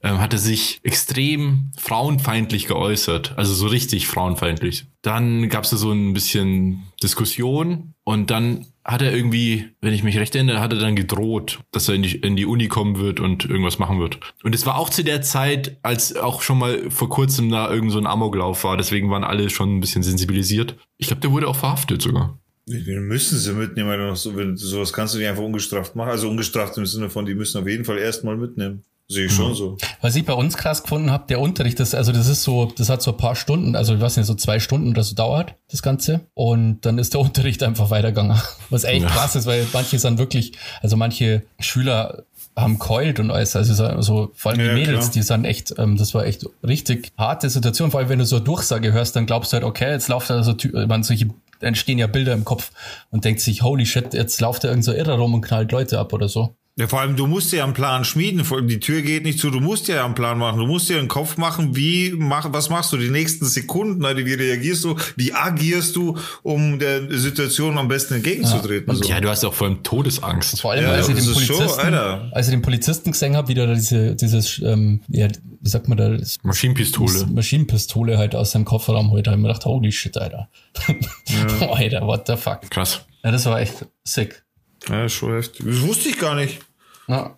[0.04, 4.86] ähm, hatte sich extrem frauenfeindlich geäußert, also so richtig frauenfeindlich.
[5.02, 10.04] Dann gab es da so ein bisschen Diskussion und dann hat er irgendwie, wenn ich
[10.04, 12.98] mich recht erinnere, hat er dann gedroht, dass er in die, in die Uni kommen
[12.98, 14.20] wird und irgendwas machen wird.
[14.44, 17.92] Und es war auch zu der Zeit, als auch schon mal vor kurzem da irgend
[17.92, 20.76] so ein Amoklauf war, deswegen waren alle schon ein bisschen sensibilisiert.
[20.98, 22.40] Ich glaube, der wurde auch verhaftet sogar.
[22.66, 24.00] Die müssen sie mitnehmen, weil
[24.36, 26.10] wenn, sowas kannst du nicht einfach ungestraft machen.
[26.10, 28.84] Also ungestraft im Sinne von, die müssen auf jeden Fall erstmal mitnehmen.
[29.12, 29.76] Sehe ich schon so.
[30.02, 32.90] Was ich bei uns krass gefunden habe, der Unterricht, das, also das ist so, das
[32.90, 35.56] hat so ein paar Stunden, also ich weiß nicht, so zwei Stunden oder so dauert,
[35.72, 36.22] das Ganze.
[36.36, 38.40] Und dann ist der Unterricht einfach weitergegangen.
[38.70, 39.10] Was echt ja.
[39.10, 40.52] krass ist, weil manche sind wirklich,
[40.84, 45.12] also manche Schüler haben keult und alles, also so, vor allem die Mädels, klar.
[45.14, 48.36] die sind echt, ähm, das war echt richtig harte Situation, vor allem wenn du so
[48.36, 50.56] eine Durchsage hörst, dann glaubst du halt, okay, jetzt läuft da so,
[50.88, 51.30] man solche
[51.62, 52.72] entstehen ja Bilder im Kopf
[53.12, 56.00] und denkt sich, holy shit, jetzt läuft da irgend so Irrer rum und knallt Leute
[56.00, 56.56] ab oder so.
[56.80, 58.42] Ja, vor allem, du musst ja einen Plan schmieden.
[58.70, 60.60] Die Tür geht nicht zu, du musst ja einen Plan machen.
[60.60, 64.06] Du musst dir einen Kopf machen, wie, mach, was machst du die nächsten Sekunden?
[64.06, 64.96] Also wie reagierst du?
[65.18, 68.88] Wie agierst du, um der Situation am besten entgegenzutreten?
[68.88, 69.10] Ja, so.
[69.10, 70.62] ja du hast ja auch vor allem Todesangst.
[70.62, 73.76] Vor allem, ja, als, ich den Polizisten, schon, als ich den Polizisten gesehen habe, wieder
[73.76, 75.28] diese, dieses, ähm, ja,
[75.60, 76.18] wie sagt man da?
[76.44, 77.26] Maschinenpistole.
[77.26, 79.24] Maschinenpistole halt aus seinem Kofferraum heute.
[79.24, 80.48] Da habe ich mir gedacht, holy shit, Alter.
[80.88, 81.72] Ja.
[81.74, 82.62] Alter, what the fuck.
[82.70, 83.02] Krass.
[83.22, 84.46] Ja, das war echt sick.
[84.88, 85.66] Ja, schon heftig.
[85.66, 86.62] Das wusste ich gar nicht.
[87.10, 87.36] Ja.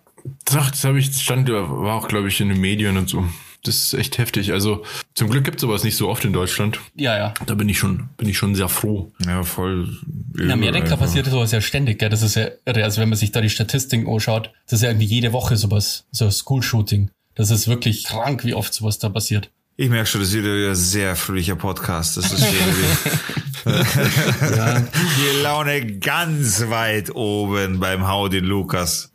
[0.54, 3.24] Ach, das habe ich, stand, war auch, glaube ich, in den Medien und so.
[3.64, 4.52] Das ist echt heftig.
[4.52, 6.80] Also zum Glück gibt es sowas nicht so oft in Deutschland.
[6.96, 7.34] Ja, ja.
[7.46, 9.12] Da bin ich schon, bin ich schon sehr froh.
[9.24, 9.88] Ja, voll.
[10.36, 10.98] In Amerika einfach.
[10.98, 12.08] passiert sowas ja ständig, gell?
[12.08, 12.82] Das ist ja irre.
[12.82, 16.06] Also wenn man sich da die Statistiken anschaut, das ist ja irgendwie jede Woche sowas,
[16.10, 17.10] so School-Shooting.
[17.34, 19.50] Das ist wirklich krank, wie oft sowas da passiert.
[19.76, 22.18] Ich merke schon, das ist wieder ein sehr fröhlicher Podcast.
[22.18, 22.44] Das ist
[23.64, 24.80] ja.
[24.80, 29.14] die Laune ganz weit oben beim Hau den Lukas.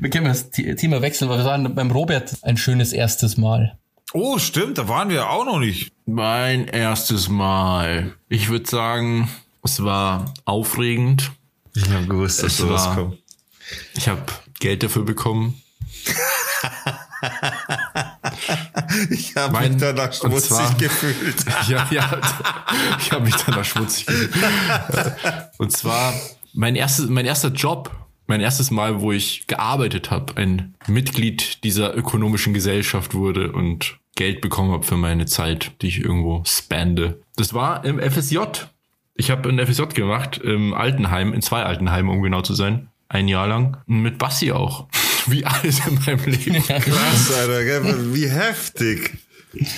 [0.00, 3.78] Wir können das Thema wechseln, weil wir waren beim Robert ein schönes erstes Mal.
[4.12, 5.92] Oh, stimmt, da waren wir auch noch nicht.
[6.06, 8.14] Mein erstes Mal.
[8.28, 9.30] Ich würde sagen,
[9.62, 11.30] es war aufregend.
[11.74, 13.18] Ich habe gewusst, dass es sowas kommt.
[13.94, 14.22] Ich habe
[14.58, 15.62] Geld dafür bekommen.
[19.10, 21.44] ich habe mich danach schmutzig zwar, gefühlt.
[21.68, 22.20] ja, ja,
[22.98, 24.34] ich habe mich danach schmutzig gefühlt.
[25.58, 26.14] Und zwar
[26.52, 27.90] mein erstes, mein erster Job,
[28.26, 34.40] mein erstes Mal, wo ich gearbeitet habe, ein Mitglied dieser ökonomischen Gesellschaft wurde und Geld
[34.40, 37.20] bekommen habe für meine Zeit, die ich irgendwo spende.
[37.36, 38.38] Das war im FSJ.
[39.16, 42.88] Ich habe ein FSJ gemacht im Altenheim, in zwei Altenheimen, um genau zu sein.
[43.08, 43.76] Ein Jahr lang.
[43.86, 44.86] Mit Bassi auch.
[45.30, 46.62] Wie alles in meinem Leben.
[46.62, 49.18] Krass, Alter, wie heftig.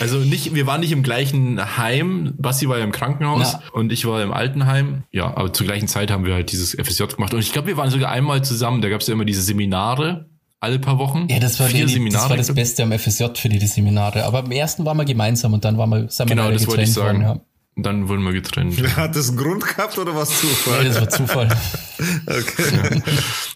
[0.01, 2.34] Also nicht, wir waren nicht im gleichen Heim.
[2.38, 3.62] Basti war ja im Krankenhaus ja.
[3.72, 5.05] und ich war im Altenheim.
[5.11, 7.34] Ja, aber zur gleichen Zeit haben wir halt dieses FSJ gemacht.
[7.34, 8.80] Und ich glaube, wir waren sogar einmal zusammen.
[8.80, 10.26] Da gab es ja immer diese Seminare
[10.61, 11.26] alle paar Wochen.
[11.28, 14.24] Ja, das war, die, Seminare, das, war das Beste am FSJ für die, die Seminare.
[14.24, 16.82] Aber im ersten waren wir gemeinsam und dann waren wir, sind wir genau, das wollte
[16.82, 17.24] ich sagen.
[17.24, 17.45] Worden, ja.
[17.79, 18.81] Dann wurden wir getrennt.
[18.97, 20.83] Hat das einen Grund gehabt oder was Zufall?
[20.83, 21.49] Nee, das war Zufall.
[22.27, 23.03] okay.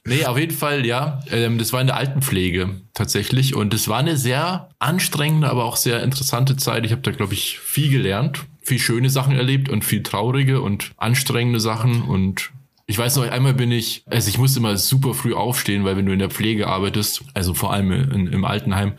[0.04, 1.20] nee, auf jeden Fall, ja.
[1.30, 3.54] Ähm, das war in der Altenpflege tatsächlich.
[3.54, 6.84] Und es war eine sehr anstrengende, aber auch sehr interessante Zeit.
[6.84, 10.92] Ich habe da, glaube ich, viel gelernt, viel schöne Sachen erlebt und viel traurige und
[10.98, 12.02] anstrengende Sachen.
[12.02, 12.50] Und
[12.86, 16.04] ich weiß noch, einmal bin ich, also ich musste immer super früh aufstehen, weil wenn
[16.04, 18.92] du in der Pflege arbeitest, also vor allem in, im Altenheim,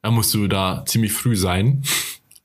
[0.00, 1.82] dann musst du da ziemlich früh sein.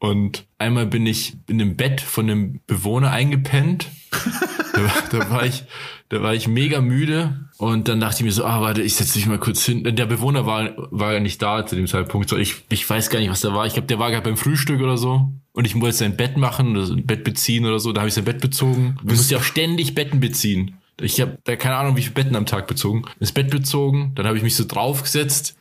[0.02, 3.88] Und einmal bin ich in dem Bett von einem Bewohner eingepennt.
[4.74, 5.64] da, da, war ich,
[6.10, 7.47] da war ich mega müde.
[7.60, 9.84] Und dann dachte ich mir so, ah, warte, ich setze mich mal kurz hin.
[9.84, 12.30] Der Bewohner war, war ja nicht da zu dem Zeitpunkt.
[12.30, 13.68] So, ich, ich weiß gar nicht, was da war.
[13.68, 15.32] Ich glaube, der war gerade beim Frühstück oder so.
[15.52, 17.93] Und ich wollte sein Bett machen, oder ein Bett beziehen oder so.
[17.93, 18.97] Da habe ich sein Bett bezogen.
[19.04, 20.78] Du musst ja auch ständig Betten beziehen.
[20.99, 23.04] Ich habe da keine Ahnung, wie viele Betten am Tag bezogen.
[23.20, 25.56] Das Bett bezogen, dann habe ich mich so draufgesetzt.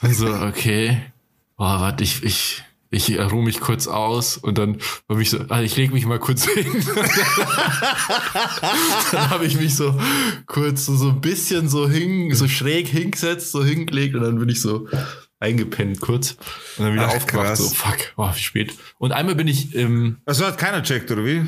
[0.00, 0.96] und so, okay.
[1.58, 2.62] Oh, warte, ich, ich,
[2.94, 4.78] ich ruhe mich kurz aus und dann
[5.08, 6.66] habe ich so, also ich lege mich mal kurz hin.
[9.12, 9.98] dann habe ich mich so
[10.46, 14.48] kurz so, so ein bisschen so hin, so schräg hingesetzt, so hingelegt und dann bin
[14.48, 14.88] ich so
[15.40, 16.36] eingepennt kurz
[16.78, 17.58] und dann wieder Ach, aufgewacht, krass.
[17.58, 18.74] so fuck, oh, wie spät.
[18.98, 21.44] Und einmal bin ich ähm, Also hat keiner checkt, oder wie?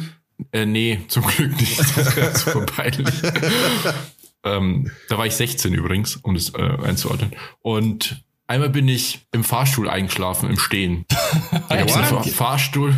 [0.53, 1.79] Äh, nee, zum Glück nicht.
[1.97, 3.09] Das wäre super peinlich.
[4.45, 7.31] ähm, da war ich 16 übrigens, um das äh, einzuordnen.
[7.63, 11.05] Und Einmal bin ich im Fahrstuhl eingeschlafen, im Stehen.
[11.69, 12.95] Da gab es einen Fahrstuhl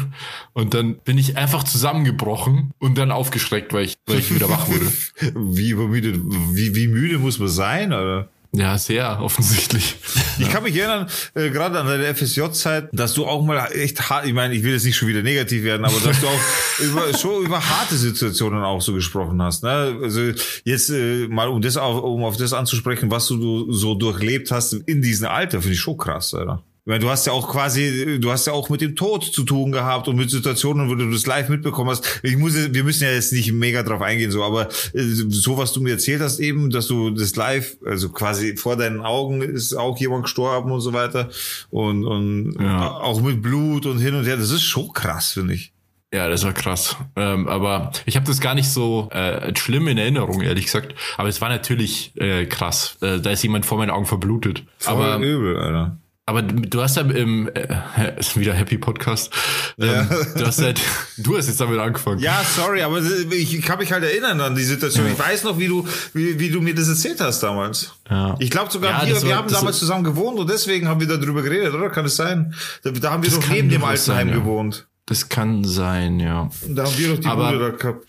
[0.52, 4.68] und dann bin ich einfach zusammengebrochen und dann aufgeschreckt, weil ich, weil ich wieder wach
[4.68, 4.92] wurde.
[5.34, 6.16] Wie übermüdet,
[6.52, 8.28] wie, wie müde muss man sein, oder?
[8.52, 9.96] Ja, sehr offensichtlich.
[10.40, 14.24] Ich kann mich erinnern, äh, gerade an deine FSJ-Zeit, dass du auch mal echt hart,
[14.24, 16.40] ich meine, ich will jetzt nicht schon wieder negativ werden, aber dass du auch
[16.78, 19.64] über, schon über harte Situationen auch so gesprochen hast.
[19.64, 19.98] Ne?
[20.00, 20.30] Also
[20.62, 24.74] jetzt äh, mal, um das auf, um auf das anzusprechen, was du so durchlebt hast
[24.74, 26.62] in diesem Alter, finde ich schon krass, oder?
[26.88, 29.72] Weil du hast ja auch quasi, du hast ja auch mit dem Tod zu tun
[29.72, 32.20] gehabt und mit Situationen, wo du das live mitbekommen hast.
[32.22, 35.74] Ich muss, wir müssen ja jetzt nicht mega drauf eingehen, so, aber äh, so was
[35.74, 39.74] du mir erzählt hast eben, dass du das live, also quasi vor deinen Augen ist
[39.74, 41.28] auch jemand gestorben und so weiter
[41.68, 42.90] und und ja.
[42.92, 44.38] auch mit Blut und hin und her.
[44.38, 45.74] Das ist schon krass, finde ich.
[46.10, 46.96] Ja, das war krass.
[47.16, 50.94] Ähm, aber ich habe das gar nicht so äh, schlimm in Erinnerung, ehrlich gesagt.
[51.18, 52.96] Aber es war natürlich äh, krass.
[53.02, 54.64] Äh, da ist jemand vor meinen Augen verblutet.
[54.78, 55.98] Voll aber übel, Alter.
[56.28, 57.66] Aber du hast ja im äh,
[58.18, 59.32] ist wieder Happy Podcast.
[59.78, 60.06] Ähm,
[60.36, 60.80] Du hast halt,
[61.16, 62.18] du hast jetzt damit angefangen.
[62.20, 63.00] Ja, sorry, aber
[63.32, 65.06] ich kann mich halt erinnern an die Situation.
[65.06, 67.92] Ich weiß noch, wie du, wie, wie du mir das erzählt hast damals.
[68.10, 68.36] Ja.
[68.38, 71.00] Ich glaube sogar, Ja, wir, das wir war- haben damals zusammen gewohnt und deswegen haben
[71.00, 71.88] wir darüber geredet, oder?
[71.90, 72.54] Kann es sein?
[72.82, 74.34] Da, da haben wir Das doch neben dem Altenheim sein, ja.
[74.34, 74.86] gewohnt.
[75.06, 76.50] Das kann sein, ja.
[76.66, 78.06] Und Da haben wir doch die Aber- Bude da gehabt.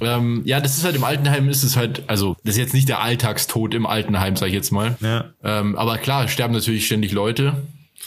[0.00, 2.88] Ähm, ja, das ist halt im Altenheim ist es halt, also das ist jetzt nicht
[2.88, 4.96] der Alltagstod im Altenheim, sag ich jetzt mal.
[5.00, 5.26] Ja.
[5.42, 7.54] Ähm, aber klar, sterben natürlich ständig Leute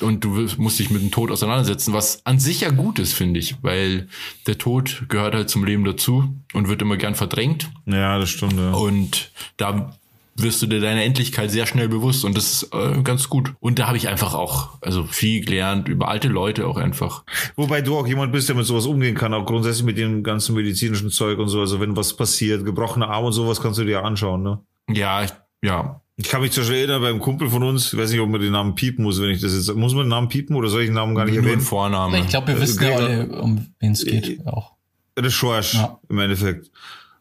[0.02, 3.40] und du musst dich mit dem Tod auseinandersetzen, was an sich ja gut ist, finde
[3.40, 4.08] ich, weil
[4.48, 8.54] der Tod gehört halt zum Leben dazu und wird immer gern verdrängt Ja, das stimmt,
[8.54, 8.72] ja.
[8.72, 9.98] und da
[10.42, 13.54] wirst du dir deiner Endlichkeit sehr schnell bewusst und das ist äh, ganz gut.
[13.60, 17.24] Und da habe ich einfach auch also viel gelernt über alte Leute auch einfach.
[17.56, 20.56] Wobei du auch jemand bist, der mit sowas umgehen kann, auch grundsätzlich mit dem ganzen
[20.56, 21.60] medizinischen Zeug und so.
[21.60, 24.60] Also wenn was passiert, gebrochener Arm und sowas kannst du dir anschauen, ne?
[24.92, 25.32] Ja, ich-
[25.62, 28.28] ja, Ich kann mich zum Beispiel erinnern, beim Kumpel von uns, ich weiß nicht, ob
[28.30, 30.68] man den Namen piepen muss, wenn ich das jetzt, muss man den Namen piepen oder
[30.68, 31.62] soll ich den Namen gar nicht nur erwähnen?
[31.62, 32.20] Vorname.
[32.20, 34.46] Ich glaube, wir wissen ja alle, um wen es geht.
[34.46, 34.74] Auch.
[35.16, 35.98] Das Schorsch, Ja.
[36.10, 36.72] im Endeffekt.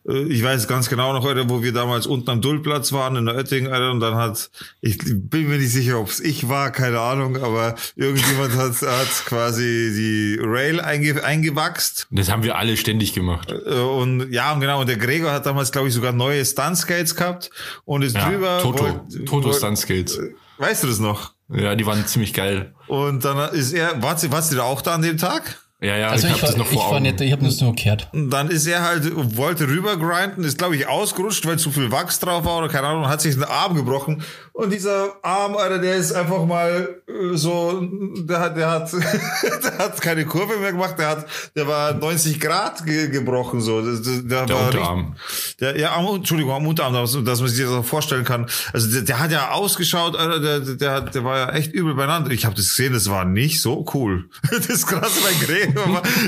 [0.08, 3.26] Äh, Ich weiß ganz genau noch, Alter, wo wir damals unten am Dullplatz waren in
[3.26, 4.50] der Oetting, Alter, und dann hat,
[4.80, 9.24] ich bin mir nicht sicher, ob es ich war, keine Ahnung, aber irgendjemand hat, hat
[9.26, 12.06] quasi die Rail einge, eingewachst.
[12.10, 13.50] Das haben wir alle ständig gemacht.
[13.52, 17.14] Äh, Und ja, und genau, und der Gregor hat damals, glaube ich, sogar neue Stuntskates
[17.14, 17.50] gehabt
[17.84, 18.58] und ist Ja, drüber.
[18.62, 20.18] Toto, wollt- Toto Stuntskates.
[20.58, 21.32] Weißt du das noch?
[21.50, 22.74] Ja, die waren ziemlich geil.
[22.88, 25.58] Und dann ist er, warst du, warst du da auch da an dem Tag?
[25.80, 27.02] Ja, ja, Also ich ich, habe das war, noch ich vor war Augen.
[27.04, 28.08] nicht, ich habe das nur gehört.
[28.12, 29.04] Und dann ist er halt,
[29.36, 32.88] wollte rüber grinden, ist glaube ich ausgerutscht, weil zu viel Wachs drauf war oder keine
[32.88, 34.22] Ahnung, hat sich den Arm gebrochen.
[34.52, 37.80] Und dieser Arm, Alter, der ist einfach mal äh, so,
[38.22, 38.92] der hat, der hat,
[39.62, 43.80] der hat keine Kurve mehr gemacht, der hat, der war 90 Grad ge gebrochen, so.
[43.80, 45.14] Der, Der war Unterarm.
[45.28, 48.46] richtig- Der, ja, am, Entschuldigung, am Unterarm, dass, dass man sich das auch vorstellen kann.
[48.72, 51.94] Also der, der hat ja ausgeschaut, Alter, der, der, hat- der war ja echt übel
[51.94, 52.32] beieinander.
[52.32, 54.28] Ich habe das gesehen, das war nicht so cool.
[54.68, 55.67] Das krasse bei Gregor war,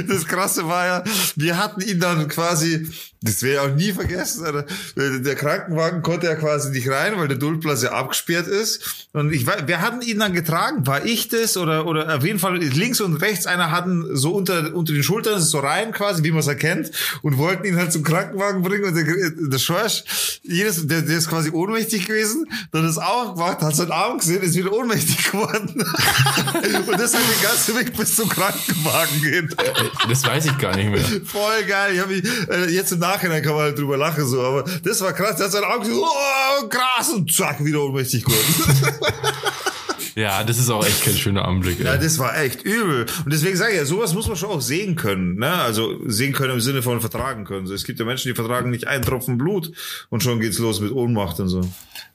[0.09, 1.05] das krasse war ja,
[1.37, 2.87] wir hatten ihn dann quasi,
[3.23, 4.67] das ich auch nie vergessen, Alter.
[4.97, 9.09] Der Krankenwagen konnte ja quasi nicht rein, weil der Duldplatz ja abgesperrt ist.
[9.13, 10.87] Und ich weiß, wir hatten ihn dann getragen.
[10.87, 14.75] War ich das oder oder auf jeden Fall links und rechts einer hatten so unter
[14.75, 16.91] unter den Schultern so rein quasi, wie man es erkennt,
[17.23, 18.85] und wollten ihn halt zum Krankenwagen bringen.
[18.85, 22.47] Und der, der Schorsch, jedes, der, der ist quasi ohnmächtig gewesen.
[22.73, 25.69] Dann ist auch gemacht, hat seinen Arm gesehen, ist wieder ohnmächtig geworden.
[26.87, 29.55] und das hat den ganzen Weg bis zum Krankenwagen gehen.
[30.09, 31.05] Das weiß ich gar nicht mehr.
[31.25, 31.95] Voll geil.
[31.95, 35.13] Ich mich, äh, jetzt im Nachhinein kann man halt drüber lachen, so, aber das war
[35.13, 35.37] krass.
[35.37, 38.97] Der hat seinen Arm gesehen, oh, krass, und zack, wieder ohnmächtig geworden.
[40.15, 41.81] Ja, das ist auch echt kein schöner Anblick.
[41.81, 41.99] Ja, Ey.
[42.01, 43.07] das war echt übel.
[43.25, 45.37] Und deswegen sage ich ja, sowas muss man schon auch sehen können.
[45.37, 45.53] Ne?
[45.53, 47.67] Also sehen können im Sinne von vertragen können.
[47.67, 49.73] So, es gibt ja Menschen, die vertragen nicht einen Tropfen Blut
[50.09, 51.61] und schon geht's los mit Ohnmacht und so.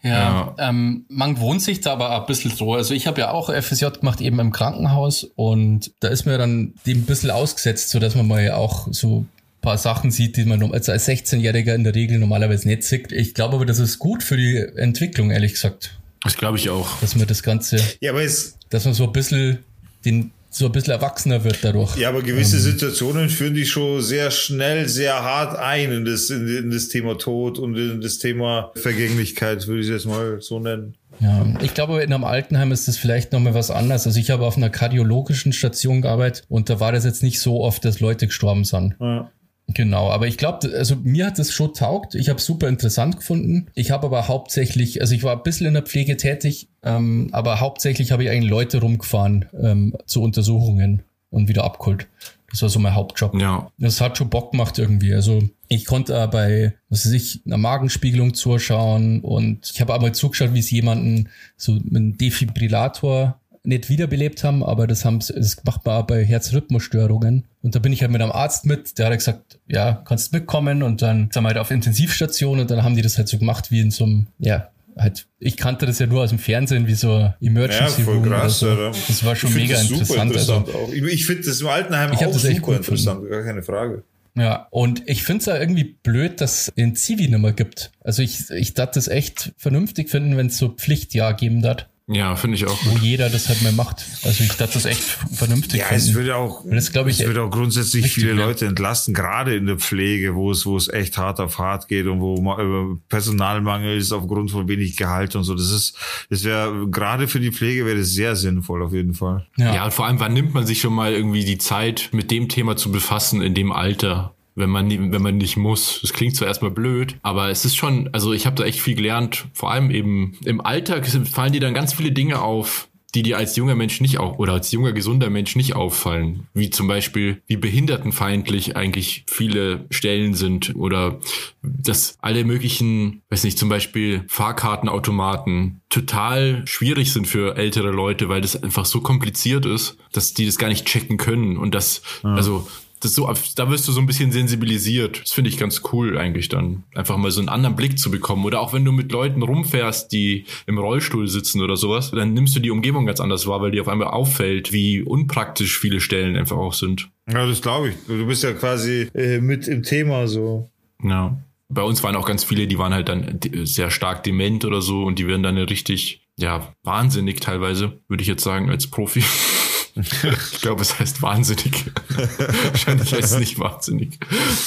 [0.01, 2.73] Ja, Ähm, man wohnt sich da aber ein bisschen so.
[2.73, 6.73] Also ich habe ja auch FSJ gemacht, eben im Krankenhaus und da ist mir dann
[6.85, 9.29] dem ein bisschen ausgesetzt, so dass man mal auch so ein
[9.61, 13.11] paar Sachen sieht, die man also als 16-Jähriger in der Regel normalerweise nicht sieht.
[13.11, 16.99] Ich glaube aber, das ist gut für die Entwicklung, ehrlich gesagt, Das glaube ich auch.
[16.99, 19.59] dass man das Ganze, Ja, aber es, dass man so ein bisschen
[20.03, 21.97] den so ein bisschen erwachsener wird dadurch.
[21.97, 26.47] ja, aber gewisse Situationen führen dich schon sehr schnell, sehr hart ein in das, in,
[26.47, 30.59] in das Thema Tod und in das Thema Vergänglichkeit, würde ich es jetzt mal so
[30.59, 30.95] nennen.
[31.19, 34.05] Ja, ich glaube, in einem Altenheim ist das vielleicht nochmal was anderes.
[34.07, 37.61] Also ich habe auf einer kardiologischen Station gearbeitet und da war das jetzt nicht so
[37.61, 38.95] oft, dass Leute gestorben sind.
[39.01, 39.29] Ja.
[39.67, 42.15] Genau, aber ich glaube, also mir hat das schon taugt.
[42.15, 43.67] Ich habe super interessant gefunden.
[43.73, 47.59] Ich habe aber hauptsächlich, also ich war ein bisschen in der Pflege tätig, ähm, aber
[47.59, 52.07] hauptsächlich habe ich eigentlich Leute rumgefahren ähm, zu Untersuchungen und wieder abgeholt.
[52.51, 53.39] Das war so mein Hauptjob.
[53.41, 53.69] Ja.
[53.77, 55.13] Das hat schon Bock gemacht irgendwie.
[55.13, 60.13] Also ich konnte äh, bei, was weiß ich, einer Magenspiegelung zuschauen und ich habe einmal
[60.13, 65.63] zugeschaut, wie es jemanden so mit einem Defibrillator nicht wiederbelebt haben, aber das haben das
[65.63, 67.45] macht man auch bei Herzrhythmusstörungen.
[67.61, 70.83] Und da bin ich halt mit einem Arzt mit, der hat gesagt, ja, kannst mitkommen
[70.83, 73.71] und dann sind wir halt auf Intensivstation und dann haben die das halt so gemacht
[73.71, 76.95] wie in so einem, ja, halt, ich kannte das ja nur aus dem Fernsehen, wie
[76.95, 78.99] so Emergency Ja, voll Room krass, oder so.
[79.07, 80.67] Das war schon mega super interessant.
[80.67, 80.93] Also.
[80.93, 84.03] Ich, ich finde das im Altenheim Ich auch das echt super interessant, gar keine Frage.
[84.37, 87.91] Ja, und ich finde es ja irgendwie blöd, dass es den Zivi nicht mehr gibt.
[88.03, 91.87] Also ich, ich darf das echt vernünftig finden, wenn es so Pflichtjahr geben darf.
[92.07, 92.77] Ja, finde ich auch.
[92.85, 94.05] Wo jeder das halt mehr macht.
[94.23, 95.79] Also ich dachte, das echt vernünftig.
[95.79, 98.35] Ja, es würde auch, das, ich, es würde auch grundsätzlich viele ja.
[98.35, 102.05] Leute entlasten, gerade in der Pflege, wo es, wo es echt hart auf hart geht
[102.05, 105.55] und wo man, Personalmangel ist aufgrund von wenig Gehalt und so.
[105.55, 105.97] Das ist,
[106.29, 109.47] das wäre, gerade für die Pflege wäre das sehr sinnvoll, auf jeden Fall.
[109.57, 109.73] Ja.
[109.73, 112.49] ja, und vor allem, wann nimmt man sich schon mal irgendwie die Zeit, mit dem
[112.49, 114.34] Thema zu befassen in dem Alter?
[114.55, 115.99] Wenn man wenn man nicht muss.
[116.01, 118.95] Das klingt zwar erstmal blöd, aber es ist schon, also ich habe da echt viel
[118.95, 119.45] gelernt.
[119.53, 123.55] Vor allem eben im Alltag fallen dir dann ganz viele Dinge auf, die dir als
[123.55, 127.55] junger Mensch nicht auch oder als junger gesunder Mensch nicht auffallen, wie zum Beispiel wie
[127.55, 131.19] behindertenfeindlich eigentlich viele Stellen sind oder
[131.63, 138.41] dass alle möglichen, weiß nicht, zum Beispiel Fahrkartenautomaten total schwierig sind für ältere Leute, weil
[138.41, 142.35] das einfach so kompliziert ist, dass die das gar nicht checken können und das ja.
[142.35, 142.67] also
[142.99, 145.21] das so, da wirst du so ein bisschen sensibilisiert.
[145.21, 146.83] Das finde ich ganz cool eigentlich dann.
[146.93, 148.45] Einfach mal so einen anderen Blick zu bekommen.
[148.45, 152.55] Oder auch wenn du mit Leuten rumfährst, die im Rollstuhl sitzen oder sowas, dann nimmst
[152.55, 156.35] du die Umgebung ganz anders wahr, weil dir auf einmal auffällt, wie unpraktisch viele Stellen
[156.35, 157.09] einfach auch sind.
[157.31, 157.95] Ja, das glaube ich.
[158.07, 160.69] Du bist ja quasi äh, mit im Thema so.
[161.03, 161.37] Ja.
[161.67, 165.03] Bei uns waren auch ganz viele, die waren halt dann sehr stark dement oder so
[165.03, 169.23] und die werden dann richtig, ja, wahnsinnig teilweise, würde ich jetzt sagen, als Profi.
[170.51, 171.85] ich glaube, es heißt wahnsinnig.
[172.71, 174.19] Wahrscheinlich heißt es nicht wahnsinnig.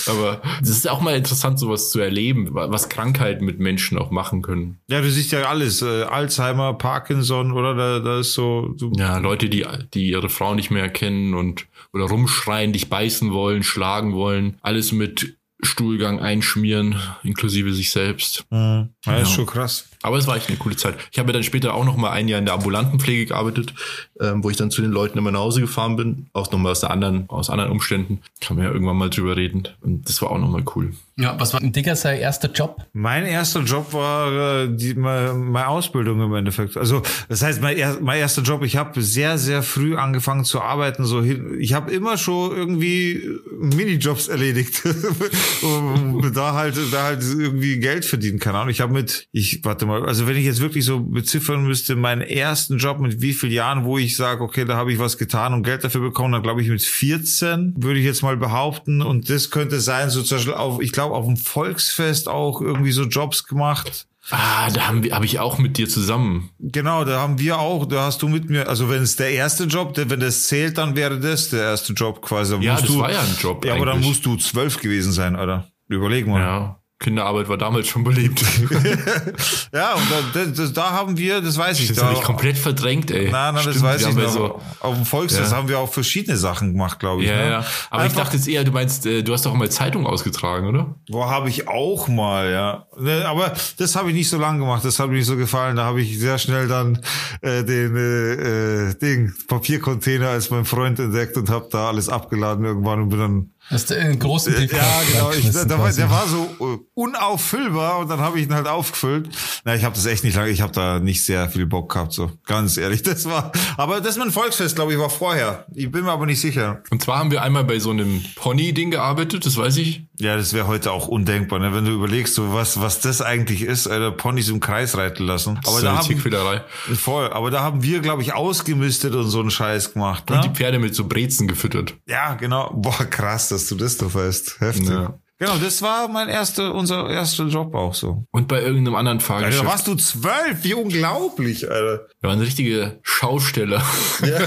[0.07, 4.41] Aber es ist auch mal interessant, sowas zu erleben, was Krankheiten mit Menschen auch machen
[4.41, 4.79] können.
[4.89, 5.83] Ja, du siehst ja alles.
[5.83, 7.75] Äh, Alzheimer, Parkinson, oder?
[7.75, 8.91] Da, da ist so, so.
[8.97, 13.63] Ja, Leute, die, die ihre Frau nicht mehr erkennen und oder rumschreien, dich beißen wollen,
[13.63, 14.57] schlagen wollen.
[14.63, 18.45] Alles mit Stuhlgang einschmieren, inklusive sich selbst.
[18.51, 18.91] Mhm.
[19.05, 19.89] Ja, ist schon krass.
[20.03, 20.95] Aber es war echt eine coole Zeit.
[21.11, 23.75] Ich habe dann später auch noch mal ein Jahr in der ambulanten Pflege gearbeitet,
[24.21, 26.81] ähm, wo ich dann zu den Leuten immer nach Hause gefahren bin, auch nochmal aus
[26.81, 28.21] der anderen, aus anderen Umständen.
[28.41, 29.67] Kann man ja irgendwann mal drüber reden.
[29.81, 30.93] Und das war auch nochmal cool.
[31.17, 32.87] Ja, was war ein Digger sein erster Job?
[32.93, 36.77] Mein erster Job war äh, die, meine, meine Ausbildung im Endeffekt.
[36.77, 40.61] Also das heißt, mein, er, mein erster Job, ich habe sehr, sehr früh angefangen zu
[40.61, 41.05] arbeiten.
[41.05, 43.21] So hin, ich habe immer schon irgendwie
[43.59, 44.85] Minijobs erledigt.
[46.35, 48.55] da halt, da halt irgendwie Geld verdienen kann.
[48.57, 51.97] Und ich habe mit, ich warte mal, also wenn ich jetzt wirklich so beziffern müsste,
[51.97, 55.19] meinen ersten Job mit wie vielen Jahren, wo ich sage, okay, da habe ich was
[55.19, 59.03] getan und Geld dafür bekommen, dann glaube ich mit 14, würde ich jetzt mal behaupten.
[59.03, 62.93] Und das könnte sein, so zum Beispiel auf, ich glaube, auf dem Volksfest auch irgendwie
[62.93, 64.07] so Jobs gemacht.
[64.31, 66.51] Ah, da haben wir, habe ich auch mit dir zusammen.
[66.59, 69.65] Genau, da haben wir auch, da hast du mit mir, also wenn es der erste
[69.65, 72.57] Job, wenn das zählt, dann wäre das der erste Job quasi.
[72.57, 73.65] Ja, das du, war ja ein Job.
[73.65, 73.83] Ja, eigentlich.
[73.89, 75.69] aber dann musst du zwölf gewesen sein, oder?
[75.89, 76.41] Überleg mal.
[76.41, 76.83] Ja.
[77.01, 78.41] Kinderarbeit war damals schon beliebt.
[79.73, 80.03] ja, und
[80.35, 81.89] da, das, da haben wir, das weiß ich.
[81.89, 83.31] Das da, habe ich komplett verdrängt, ey.
[83.31, 84.29] Nein, nein, Stimmt, das weiß ich noch.
[84.29, 85.57] So, auf dem Volksfest ja.
[85.57, 87.29] haben wir auch verschiedene Sachen gemacht, glaube ich.
[87.29, 87.51] Ja, ne?
[87.51, 87.65] ja.
[87.91, 90.67] Aber Einfach, ich dachte jetzt eher, du meinst, äh, du hast doch mal Zeitung ausgetragen,
[90.67, 90.97] oder?
[91.09, 92.87] Boah, habe ich auch mal, ja.
[92.99, 95.77] Ne, aber das habe ich nicht so lange gemacht, das hat mir nicht so gefallen.
[95.77, 97.01] Da habe ich sehr schnell dann
[97.43, 102.65] äh, den äh, äh, Ding, Papiercontainer als mein Freund entdeckt und habe da alles abgeladen
[102.65, 105.31] irgendwann und bin dann Hast du einen großen Brief Ja, genau.
[105.33, 109.29] Ich, der, war, der war so uh, unauffüllbar und dann habe ich ihn halt aufgefüllt.
[109.65, 112.13] Na, ich habe das echt nicht lange, ich habe da nicht sehr viel Bock gehabt,
[112.13, 113.03] so ganz ehrlich.
[113.09, 115.65] Das war, aber das mit dem Volksfest, glaube ich, war vorher.
[115.75, 116.83] Ich bin mir aber nicht sicher.
[116.91, 120.08] Und zwar haben wir einmal bei so einem Pony-Ding gearbeitet, das weiß ich.
[120.19, 121.73] Ja, das wäre heute auch undenkbar, ne?
[121.73, 125.61] wenn du überlegst, so was was das eigentlich ist, Alter, Ponys im Kreis reiten lassen.
[125.65, 129.51] Aber so da haben, voll, aber da haben wir, glaube ich, ausgemistet und so einen
[129.51, 130.29] Scheiß gemacht.
[130.29, 130.37] Ne?
[130.37, 131.95] Und die Pferde mit so Brezen gefüttert.
[132.07, 132.73] Ja, genau.
[132.75, 134.61] Boah, krass, dass du das doch weißt.
[134.61, 134.89] Heftig.
[134.89, 135.19] Ja.
[135.41, 138.27] Genau, das war mein erster, unser erster Job auch so.
[138.33, 139.59] Und bei irgendeinem anderen Fahrgeschäft.
[139.59, 142.09] Alter, da warst du zwölf, wie unglaublich, Alter.
[142.21, 143.81] Wir waren richtige Schausteller.
[144.23, 144.41] Ja,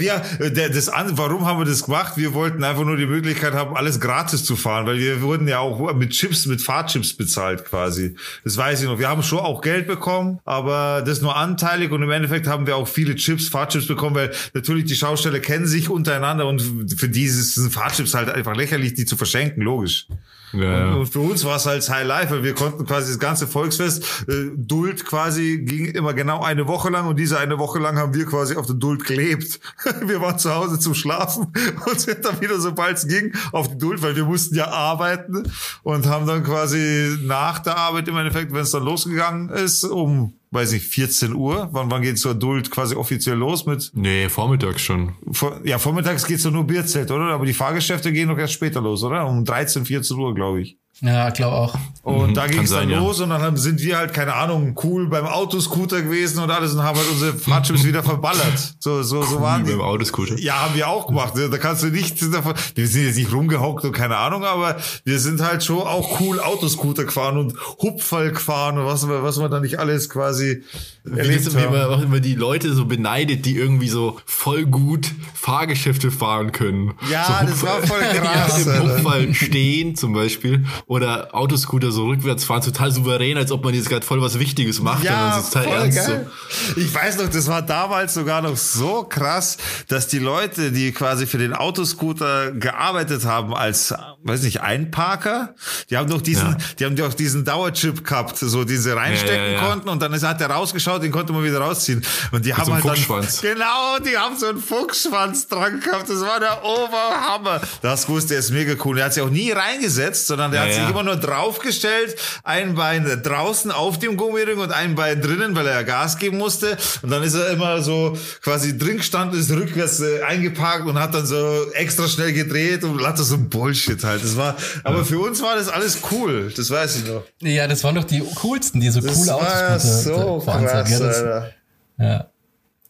[0.00, 2.14] ja wir, der, das, warum haben wir das gemacht?
[2.16, 5.58] Wir wollten einfach nur die Möglichkeit haben, alles gratis zu fahren, weil wir wurden ja
[5.58, 8.16] auch mit Chips, mit Fahrchips bezahlt quasi.
[8.42, 8.98] Das weiß ich noch.
[8.98, 12.76] Wir haben schon auch Geld bekommen, aber das nur anteilig und im Endeffekt haben wir
[12.76, 16.62] auch viele Chips, Fahrchips bekommen, weil natürlich die Schausteller kennen sich untereinander und
[16.96, 20.06] für dieses sind Fahrchips halt einfach lächerlich, die zu verschenken, logisch logisch.
[20.52, 23.46] Ja, und, für uns war es halt High Life, weil wir konnten quasi das ganze
[23.46, 27.98] Volksfest, äh, Duld quasi ging immer genau eine Woche lang und diese eine Woche lang
[27.98, 29.60] haben wir quasi auf der Duld gelebt.
[30.04, 31.52] wir waren zu Hause zum Schlafen
[31.86, 35.44] und sind dann wieder, sobald es ging, auf die Duld, weil wir mussten ja arbeiten
[35.84, 40.39] und haben dann quasi nach der Arbeit im Endeffekt, wenn es dann losgegangen ist, um
[40.50, 41.68] weiß ich, 14 Uhr.
[41.72, 43.90] Wann, wann geht zur Adult quasi offiziell los mit?
[43.94, 45.14] Nee, vormittags schon.
[45.30, 47.26] Vor, ja, vormittags geht's doch nur Bierzelt, oder?
[47.26, 49.26] Aber die Fahrgeschäfte gehen doch erst später los, oder?
[49.26, 50.78] Um 13, 14 Uhr, glaube ich.
[51.02, 51.74] Ja, glaube auch.
[52.02, 52.98] Und Mhm, da ging es dann sein, ja.
[52.98, 56.82] los und dann sind wir halt, keine Ahnung, cool beim Autoscooter gewesen und alles und
[56.82, 58.74] haben halt unsere Fahrtchips wieder verballert.
[58.80, 59.76] So, so, so waren Wie die.
[59.76, 60.38] beim Autoscooter.
[60.38, 61.34] Ja, haben wir auch gemacht.
[61.36, 62.54] Da kannst du nicht davon.
[62.74, 66.40] Wir sind jetzt nicht rumgehockt und keine Ahnung, aber wir sind halt schon auch cool
[66.40, 70.62] Autoscooter gefahren und Hupfall gefahren und was, was wir da nicht alles quasi
[71.04, 71.72] Wie, erlebt wie haben.
[71.72, 76.92] man auch immer die Leute so beneidet, die irgendwie so voll gut Fahrgeschäfte fahren können.
[77.10, 78.82] Ja, so das war voll krass, Ja, Im.
[78.96, 80.64] Hupfall stehen zum Beispiel.
[80.90, 84.82] Oder Autoscooter so rückwärts fahren, total souverän, als ob man jetzt gerade voll was Wichtiges
[84.82, 85.04] macht.
[85.04, 85.98] Ja, und total voll ernst.
[85.98, 86.30] geil.
[86.74, 91.28] Ich weiß noch, das war damals sogar noch so krass, dass die Leute, die quasi
[91.28, 95.54] für den Autoscooter gearbeitet haben als, weiß nicht, Einparker,
[95.88, 96.56] die haben doch diesen, Ja.
[96.78, 100.12] die haben doch diesen Dauerchip gehabt, so den sie reinstecken Ja, ja, konnten und dann
[100.12, 102.04] ist, hat der rausgeschaut, den konnte man wieder rausziehen.
[102.30, 103.40] Und die haben so halt Fuchsschwanz.
[103.40, 106.08] dann, genau, die haben so einen Fuchsschwanz dran gehabt.
[106.10, 107.60] Das war der Oberhammer.
[107.82, 108.98] Das wusste er ist mega cool.
[108.98, 113.04] Er hat sich auch nie reingesetzt, sondern der hat sich immer nur draufgestellt, ein Bein
[113.22, 116.76] draußen auf dem Gummiring und ein Bein drinnen, weil er ja Gas geben musste.
[117.02, 121.14] Und dann ist er immer so quasi drin gestanden, ist rückwärts äh, eingeparkt und hat
[121.14, 124.22] dann so extra schnell gedreht und hat so Bullshit halt.
[124.24, 126.52] Das war, aber für uns war das alles cool.
[126.56, 127.22] Das weiß ich noch.
[127.40, 131.52] Ja, das waren doch die coolsten, die so Das coole Autos so sind, krass, Alter.
[131.98, 132.26] Ja.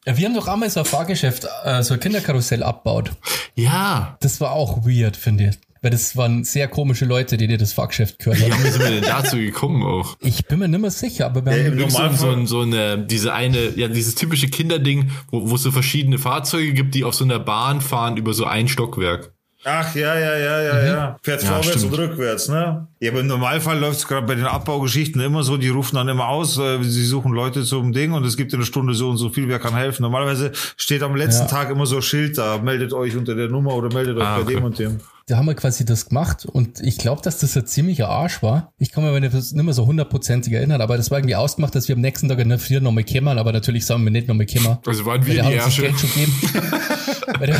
[0.06, 3.10] Ja, Wir haben doch einmal so ein Fahrgeschäft, äh, so ein Kinderkarussell abbaut.
[3.54, 4.16] Ja.
[4.20, 5.58] Das war auch weird, finde ich.
[5.82, 8.62] Weil das waren sehr komische Leute, die dir das Fahrgeschäft gehört Wie haben.
[8.64, 10.14] haben wir denn dazu gekommen auch?
[10.20, 12.98] Ich bin mir nicht mehr sicher, aber wir Ja, haben Normalfall- so, ein- so eine,
[12.98, 17.14] diese eine, ja, dieses typische Kinderding, wo, wo es so verschiedene Fahrzeuge gibt, die auf
[17.14, 19.32] so einer Bahn fahren über so ein Stockwerk.
[19.64, 21.16] Ach ja, ja, ja, ja, ja.
[21.22, 21.92] Fährt Ja, vorwärts stimmt.
[21.92, 22.86] und rückwärts, ne?
[22.98, 26.08] Ja, aber im Normalfall läuft es gerade bei den Abbaugeschichten immer so, die rufen dann
[26.08, 29.10] immer aus, äh, sie suchen Leute zum Ding und es gibt in einer Stunde so
[29.10, 30.02] und so viel, wer kann helfen.
[30.02, 31.48] Normalerweise steht am letzten Ja.
[31.48, 34.36] Tag immer so ein Schild da, meldet euch unter der Nummer oder meldet euch Ah,
[34.36, 34.54] bei okay.
[34.54, 35.00] dem und dem.
[35.30, 38.72] Da haben wir quasi das gemacht und ich glaube, dass das ein ziemlicher Arsch war.
[38.78, 41.74] Ich kann mir aber nicht nicht mehr so hundertprozentig erinnern, aber das war irgendwie ausgemacht,
[41.74, 44.26] dass wir am nächsten Tag in der Früh nochmal kämen, aber natürlich sagen wir nicht
[44.28, 44.78] nochmal kämen.
[44.86, 45.82] Also waren wir die Ärsche.
[45.82, 46.34] Geld schon gegeben.
[47.38, 47.58] Weil der,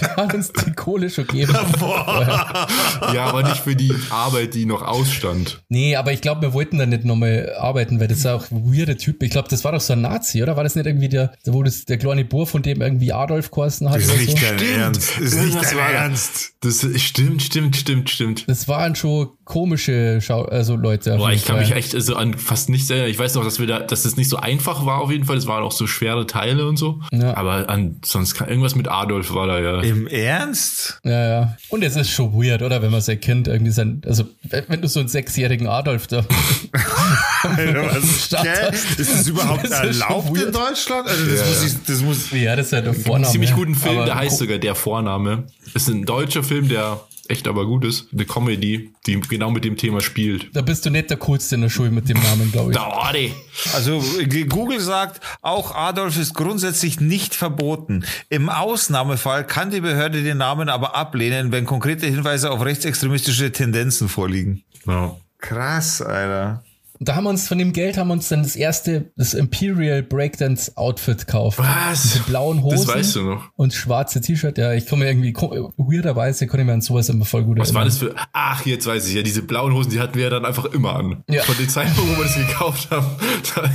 [0.00, 1.52] der hat uns die Kohle schon gegeben.
[1.82, 5.62] Ja, aber nicht für die Arbeit, die noch ausstand.
[5.68, 8.72] Nee, aber ich glaube, wir wollten da nicht nochmal arbeiten, weil das ist auch ein
[8.72, 9.22] weirder Typ.
[9.22, 10.56] Ich glaube, das war doch so ein Nazi, oder?
[10.56, 13.88] War das nicht irgendwie der, wo das, der kleine Bur, von dem irgendwie Adolf geheißen
[13.90, 13.96] hat?
[13.96, 14.46] Das ist nicht so?
[14.46, 15.10] dein Ernst.
[15.18, 16.52] Das ist nicht dein war- Ernst.
[16.60, 18.48] Das stimmt, stimmt, stimmt, stimmt.
[18.48, 21.16] Das waren schon komische Schau also Leute.
[21.16, 23.10] Boah, ich kann mich echt also an fast nichts erinnern.
[23.10, 25.36] Ich weiß noch, dass wir da, dass das nicht so einfach war auf jeden Fall.
[25.36, 27.00] Es waren auch so schwere Teile und so.
[27.10, 27.36] Ja.
[27.36, 29.80] Aber an sonst kann, irgendwas mit Adolf war da ja.
[29.80, 31.00] Im Ernst?
[31.04, 31.56] Ja, ja.
[31.70, 32.82] Und es ist schon weird, oder?
[32.82, 36.24] Wenn man sein Kind irgendwie sein, also wenn du so einen sechsjährigen Adolf da.
[37.42, 38.04] Alter, was?
[38.98, 40.52] Ist das überhaupt Das ist erlaubt in.
[40.52, 41.08] Deutschland?
[41.08, 41.66] Also das Ja, muss ja.
[41.68, 42.30] ich, das muss.
[42.32, 43.32] ja, das ist ja der Einen Vorname.
[43.32, 45.44] ziemlich guten Film, aber der heißt sogar Der Vorname.
[45.74, 48.06] Ist ein deutscher Film, der echt aber gut ist.
[48.12, 50.48] Eine Comedy, die genau mit dem Thema spielt.
[50.56, 53.34] Da bist du nicht der Coolste in der Schule mit dem Namen, glaube ich.
[53.74, 54.02] Also
[54.48, 58.04] Google sagt, auch Adolf ist grundsätzlich nicht verboten.
[58.30, 64.08] Im Ausnahmefall kann die Behörde den Namen aber ablehnen, wenn konkrete Hinweise auf rechtsextremistische Tendenzen
[64.08, 64.62] vorliegen.
[64.86, 65.14] Ja.
[65.38, 66.64] Krass, Alter.
[67.00, 70.02] Da haben wir uns von dem Geld haben wir uns dann das erste, das Imperial
[70.02, 71.58] Breakdance Outfit gekauft.
[71.58, 72.14] Was?
[72.16, 72.86] Mit blauen Hosen.
[72.86, 73.44] Das weißt du noch.
[73.56, 74.58] Und schwarze T-Shirt.
[74.58, 75.32] Ja, ich komme irgendwie,
[75.76, 77.98] weirderweise konnte ich mir an sowas immer voll gut Was war erinnern.
[78.00, 78.28] das für.
[78.32, 80.96] Ach, jetzt weiß ich ja, diese blauen Hosen, die hatten wir ja dann einfach immer
[80.96, 81.22] an.
[81.28, 81.42] Ja.
[81.42, 83.06] Von dem Zeitpunkt, wo wir das gekauft haben,
[83.54, 83.70] da war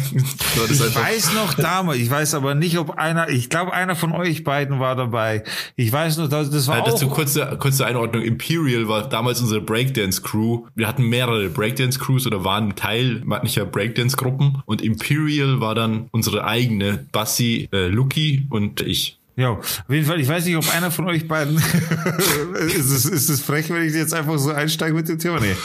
[0.67, 1.03] das Ich einfach.
[1.03, 4.79] weiß noch damals, ich weiß aber nicht, ob einer, ich glaube, einer von euch beiden
[4.79, 5.43] war dabei.
[5.75, 6.85] Ich weiß noch, das, das war Äh, auch...
[6.91, 8.23] dazu kurze, kurze Einordnung.
[8.23, 10.65] Imperial war damals unsere Breakdance-Crew.
[10.75, 14.61] Wir hatten mehrere Breakdance-Crews oder waren Teil mancher Breakdance-Gruppen.
[14.65, 17.05] Und Imperial war dann unsere eigene.
[17.11, 19.19] Bassi, äh, Luki und ich.
[19.35, 21.55] Ja, auf jeden Fall, ich weiß nicht, ob einer von euch beiden,
[22.67, 25.39] ist es, ist es frech, wenn ich jetzt einfach so einsteige mit dem Thema?
[25.39, 25.55] Nee.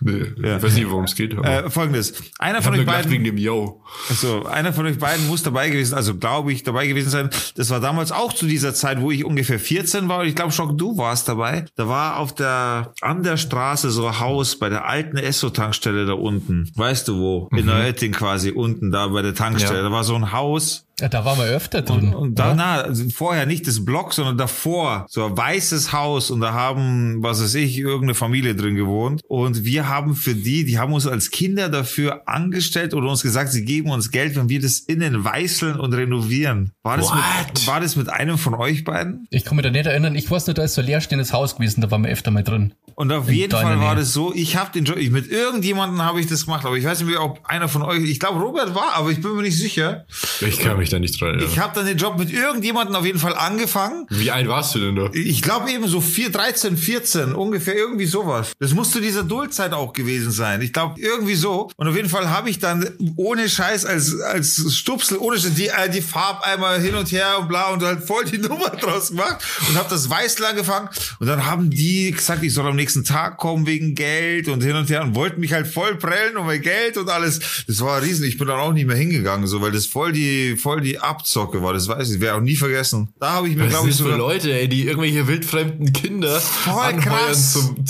[0.00, 0.56] Nee, Ja.
[0.56, 1.36] Ich weiß nicht, worum es geht.
[1.36, 2.14] Aber Äh, Folgendes.
[2.38, 3.82] Einer ich von euch beiden, wegen dem Yo.
[4.08, 7.30] also einer von euch beiden muss dabei gewesen, also glaube ich, dabei gewesen sein.
[7.56, 10.52] Das war damals auch zu dieser Zeit, wo ich ungefähr 14 war und ich glaube
[10.52, 11.66] schon, du warst dabei.
[11.76, 16.14] Da war auf der, an der Straße so ein Haus bei der alten Esso-Tankstelle da
[16.14, 16.70] unten.
[16.74, 17.48] Weißt du wo?
[17.54, 19.78] In Neuötting quasi, unten da bei der Tankstelle.
[19.78, 19.82] Ja.
[19.84, 20.86] Da war so ein Haus.
[21.00, 22.12] Ja, da waren wir öfter drin.
[22.12, 26.42] Und da, na, also vorher nicht das Block, sondern davor so ein weißes Haus und
[26.42, 29.22] da haben, was weiß ich, irgendeine Familie drin gewohnt.
[29.26, 33.52] Und wir haben für die, die haben uns als Kinder dafür angestellt oder uns gesagt,
[33.52, 36.70] sie geben uns Geld, wenn wir das innen weißeln und renovieren.
[36.82, 37.16] War das, What?
[37.52, 39.26] mit, war das mit einem von euch beiden?
[39.30, 40.14] Ich kann mich da nicht erinnern.
[40.14, 42.42] Ich weiß nur, da ist so ein leerstehendes Haus gewesen, da waren wir öfter mal
[42.44, 42.72] drin.
[43.00, 44.02] Und auf In jeden Fall war Nähe.
[44.02, 46.84] das so, ich habe den Job, ich, mit irgendjemandem habe ich das gemacht, aber ich
[46.84, 49.56] weiß nicht, ob einer von euch, ich glaube Robert war, aber ich bin mir nicht
[49.58, 50.04] sicher.
[50.42, 51.60] Ich kann mich da nicht dran Ich erinnern.
[51.64, 54.06] habe dann den Job mit irgendjemandem auf jeden Fall angefangen.
[54.10, 55.08] Wie alt warst du denn da?
[55.14, 58.52] Ich glaube eben so 4, 13, 14, ungefähr irgendwie sowas.
[58.58, 60.60] Das musste dieser Duldzeit auch gewesen sein.
[60.60, 61.70] Ich glaube irgendwie so.
[61.76, 62.86] Und auf jeden Fall habe ich dann
[63.16, 67.48] ohne Scheiß als, als Stupsel, ohne Scheiß, die, äh, die Farbeimer hin und her und
[67.48, 69.38] bla und halt voll die Nummer draus gemacht
[69.70, 70.90] und habe das Weißel angefangen.
[71.18, 74.76] Und dann haben die gesagt, ich soll am nächsten Tag kommen wegen Geld und hin
[74.76, 77.64] und her und wollten mich halt voll prellen um mein Geld und alles.
[77.66, 78.24] Das war riesen.
[78.24, 81.62] Ich bin dann auch nicht mehr hingegangen, so, weil das voll die, voll die Abzocke
[81.62, 81.72] war.
[81.72, 82.20] Das weiß ich.
[82.20, 83.08] Werde auch nie vergessen.
[83.20, 87.52] Da habe ich mir, glaube ich, sogar Leute, ey, die irgendwelche wildfremden Kinder anheuern krass.
[87.54, 87.84] zum,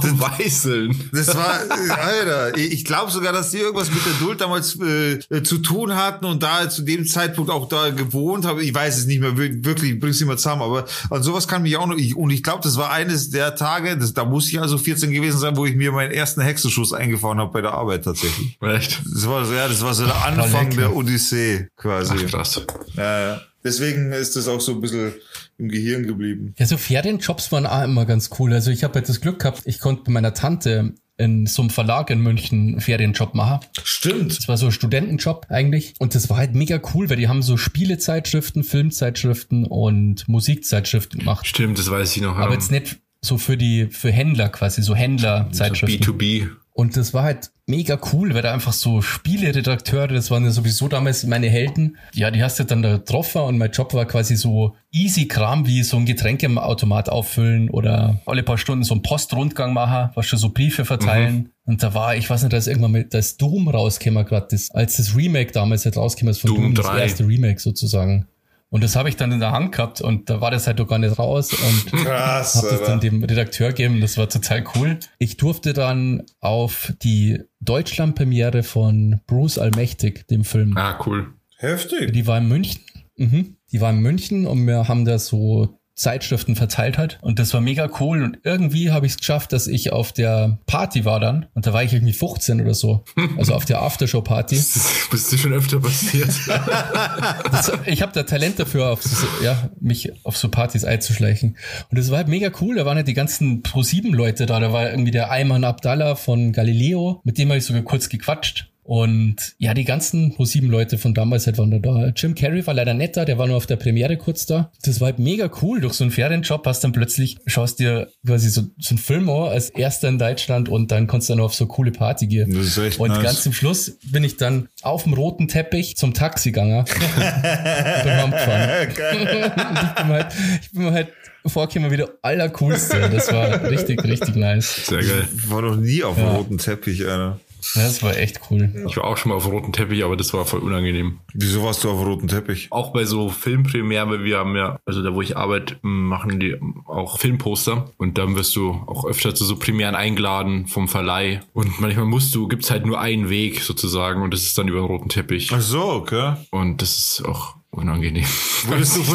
[0.00, 1.10] zum Weißeln.
[1.12, 5.58] Das war, Alter, ich glaube sogar, dass die irgendwas mit der Duld damals äh, zu
[5.58, 8.60] tun hatten und da zu dem Zeitpunkt auch da gewohnt haben.
[8.60, 11.62] Ich weiß es nicht mehr wir- wirklich, bring's nicht mehr zusammen, aber an sowas kann
[11.62, 14.43] mich auch noch, ich, und ich glaube, das war eines der Tage, das, da muss
[14.48, 17.72] ich also 14 gewesen sein, wo ich mir meinen ersten Hexenschuss eingefahren habe bei der
[17.72, 18.58] Arbeit tatsächlich.
[18.60, 19.00] Echt?
[19.12, 22.14] Das war, so- ja, das war so der Anfang der Odyssee quasi.
[22.16, 22.60] Ach, krass.
[22.94, 23.40] Ja, ja.
[23.62, 25.12] Deswegen ist das auch so ein bisschen
[25.56, 26.54] im Gehirn geblieben.
[26.58, 28.52] Ja, so Ferienjobs waren auch immer ganz cool.
[28.52, 31.70] Also ich habe halt das Glück gehabt, ich konnte bei meiner Tante in so einem
[31.70, 33.60] Verlag in München einen Ferienjob machen.
[33.84, 34.36] Stimmt.
[34.36, 35.94] Das war so ein Studentenjob eigentlich.
[36.00, 41.46] Und das war halt mega cool, weil die haben so Spielezeitschriften, Filmzeitschriften und Musikzeitschriften gemacht.
[41.46, 42.36] Stimmt, das weiß ich noch.
[42.36, 46.00] Aber jetzt nicht so für die, für Händler quasi, so Händlerzeitschriften.
[46.00, 46.48] B2B.
[46.76, 50.88] Und das war halt mega cool, weil da einfach so Spieleredakteure, das waren ja sowieso
[50.88, 51.96] damals meine Helden.
[52.12, 55.66] Ja, die hast du dann da getroffen und mein Job war quasi so easy Kram
[55.68, 60.10] wie so ein Getränk im Automat auffüllen oder alle paar Stunden so einen Postrundgang machen,
[60.14, 61.50] was schon so Briefe verteilen.
[61.64, 64.72] Und da war, ich weiß nicht, da ist irgendwann mit das Doom rausgekommen gerade, das,
[64.72, 67.02] als das Remake damals halt rausgekommen ist von Doom Doom, das 3.
[67.02, 68.26] erste Remake sozusagen.
[68.74, 70.88] Und das habe ich dann in der Hand gehabt und da war das halt doch
[70.88, 74.00] gar nicht raus und Krass, habe das dann dem Redakteur gegeben.
[74.00, 74.98] Das war total cool.
[75.20, 80.76] Ich durfte dann auf die Deutschlandpremiere von Bruce Allmächtig, dem Film.
[80.76, 81.34] Ah, cool.
[81.58, 82.12] Heftig.
[82.14, 82.80] Die war in München.
[83.16, 83.58] Mhm.
[83.70, 87.18] Die war in München und wir haben da so Zeitschriften verteilt hat.
[87.22, 88.22] Und das war mega cool.
[88.22, 91.46] Und irgendwie habe ich es geschafft, dass ich auf der Party war dann.
[91.54, 93.04] Und da war ich irgendwie 15 oder so.
[93.36, 94.54] Also auf der Aftershow-Party.
[94.56, 96.30] Das ist, ist schon öfter passiert.
[97.50, 101.56] Das, ich habe da Talent dafür, auf so, ja, mich auf so Partys einzuschleichen.
[101.90, 102.76] Und das war halt mega cool.
[102.76, 104.60] Da waren halt die ganzen Pro-7-Leute da.
[104.60, 107.20] Da war irgendwie der Ayman Abdallah von Galileo.
[107.24, 108.73] Mit dem habe ich sogar kurz gequatscht.
[108.84, 112.12] Und ja, die ganzen Pro-7-Leute von damals halt waren da da.
[112.14, 114.70] Jim Carrey war leider nicht da, der war nur auf der Premiere kurz da.
[114.82, 115.80] Das war halt mega cool.
[115.80, 119.48] Durch so einen Ferienjob hast dann plötzlich, schaust dir quasi so, so einen Film an
[119.48, 122.52] als erster in Deutschland und dann kannst du dann auf so eine coole Party gehen.
[122.54, 123.22] Das ist echt und nice.
[123.22, 126.80] ganz zum Schluss bin ich dann auf dem roten Teppich zum Taxi gegangen.
[126.84, 128.70] und bin heimgefahren.
[129.94, 130.26] Ich bin halt,
[130.62, 131.08] ich bin halt
[131.46, 133.08] vorgekommen wie der allercoolste.
[133.10, 134.86] Das war richtig, richtig nice.
[134.86, 135.28] Sehr geil.
[135.36, 136.32] Ich war noch nie auf dem Ja.
[136.36, 137.40] roten Teppich, Alter.
[137.74, 138.84] Das war echt cool.
[138.88, 141.18] Ich war auch schon mal auf dem roten Teppich, aber das war voll unangenehm.
[141.32, 142.68] Wieso warst du auf dem roten Teppich?
[142.70, 146.56] Auch bei so Filmpremieren, weil wir haben ja, also da wo ich arbeite, machen die
[146.86, 151.80] auch Filmposter und dann wirst du auch öfter zu so Premieren eingeladen vom Verleih und
[151.80, 154.86] manchmal musst du, gibt's halt nur einen Weg sozusagen und das ist dann über den
[154.86, 156.34] roten Teppich Ach so, okay.
[156.50, 158.26] und das ist auch unangenehm.
[158.66, 159.06] Wurdest du,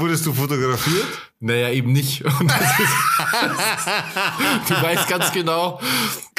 [0.00, 1.06] wurdest du fotografiert?
[1.42, 2.22] Naja, eben nicht.
[2.40, 2.92] Und das ist,
[4.68, 5.80] du weißt ganz genau.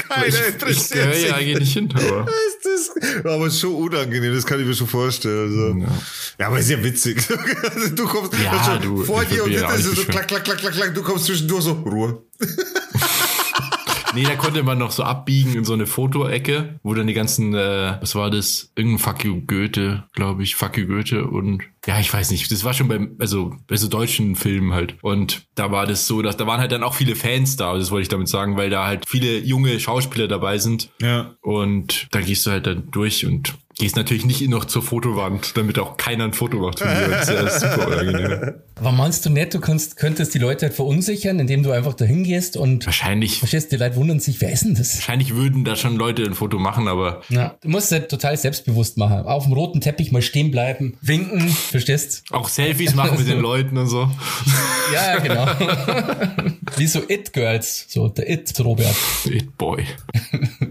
[0.08, 1.28] Keiner ich, ich interessiert gehöre sich.
[1.30, 2.28] ja eigentlich nicht hin, aber.
[2.47, 5.52] Ist das, aber es ist schon unangenehm, das kann ich mir schon vorstellen.
[5.52, 5.80] So.
[5.86, 6.02] Ja.
[6.39, 7.18] Ja, aber ist ja witzig.
[7.76, 10.12] Also du kommst Ja, also du, vor ich dir und hinter so beschweren.
[10.12, 12.24] klack, klack, klack, klack, klack, du kommst zwischendurch so, Ruhe.
[14.14, 17.54] Nee, da konnte man noch so abbiegen in so eine Fotoecke, wo dann die ganzen,
[17.54, 18.70] äh, was war das?
[18.76, 22.63] Irgendein Fuck you Goethe, glaube ich, Fuck you Goethe und ja, ich weiß nicht, das
[22.63, 24.95] war schon beim, also bei so deutschen Filmen halt.
[25.01, 27.89] Und da war das so, dass da waren halt dann auch viele Fans da, das
[27.89, 30.91] wollte ich damit sagen, weil da halt viele junge Schauspieler dabei sind.
[31.01, 31.36] Ja.
[31.41, 35.80] Und da gehst du halt dann durch und gehst natürlich nicht noch zur Fotowand, damit
[35.80, 37.07] auch keiner ein Foto macht von dir.
[37.09, 38.53] Das ist ja super unangenehm.
[38.76, 42.24] Aber meinst du nicht, du kannst, könntest die Leute halt verunsichern, indem du einfach dahin
[42.24, 44.95] gehst und Wahrscheinlich, verstehst, die Leute wundern sich, wer ist denn das?
[44.95, 48.38] wahrscheinlich würden da schon Leute ein Foto machen, aber Ja, du musst es halt total
[48.38, 49.26] selbstbewusst machen.
[49.26, 52.24] Auf dem roten Teppich mal stehen bleiben, winken, verstehst?
[52.32, 54.09] auch Selfies machen mit den Leuten und so.
[54.93, 55.45] Ja, genau.
[56.78, 58.95] Wie so It-Girls, so der It-Robert.
[59.26, 59.86] It Boy.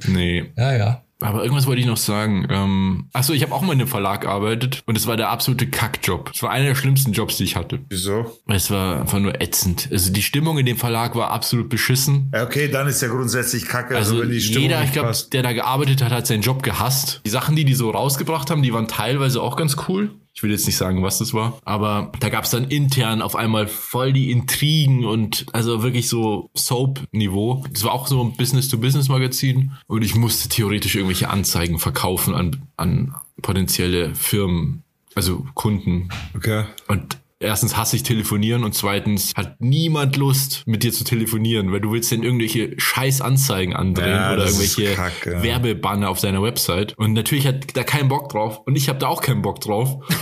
[0.09, 0.44] nee.
[0.57, 1.03] Ja, ja.
[1.20, 2.46] Aber irgendwas wollte ich noch sagen.
[2.50, 5.66] Ähm, achso, ich habe auch mal in einem Verlag gearbeitet und es war der absolute
[5.68, 6.30] Kackjob.
[6.34, 7.80] Es war einer der schlimmsten Jobs, die ich hatte.
[7.88, 8.38] Wieso?
[8.46, 9.88] Es war einfach nur ätzend.
[9.90, 12.32] Also die Stimmung in dem Verlag war absolut beschissen.
[12.34, 15.42] Okay, dann ist ja grundsätzlich kacke, also, Also wenn die Stimmung jeder, ich glaube, der
[15.42, 17.20] da gearbeitet hat, hat seinen Job gehasst.
[17.24, 20.10] Die Sachen, die die so rausgebracht haben, die waren teilweise auch ganz cool.
[20.33, 23.35] Ich will jetzt nicht sagen, was das war, aber da gab es dann intern auf
[23.35, 27.64] einmal voll die Intrigen und also wirklich so Soap-Niveau.
[27.72, 33.14] Das war auch so ein Business-to-Business-Magazin und ich musste theoretisch irgendwelche Anzeigen verkaufen an, an
[33.43, 36.09] potenzielle Firmen, also Kunden.
[36.35, 36.64] Okay.
[36.87, 41.80] Und erstens hasse ich telefonieren und zweitens hat niemand Lust, mit dir zu telefonieren, weil
[41.80, 45.43] du willst dann irgendwelche scheiß Anzeigen andrehen Ja, oder irgendwelche kacke, ja.
[45.43, 46.95] Werbebanner auf deiner Website.
[46.99, 49.99] Und natürlich hat da keinen Bock drauf und ich habe da auch keinen Bock drauf.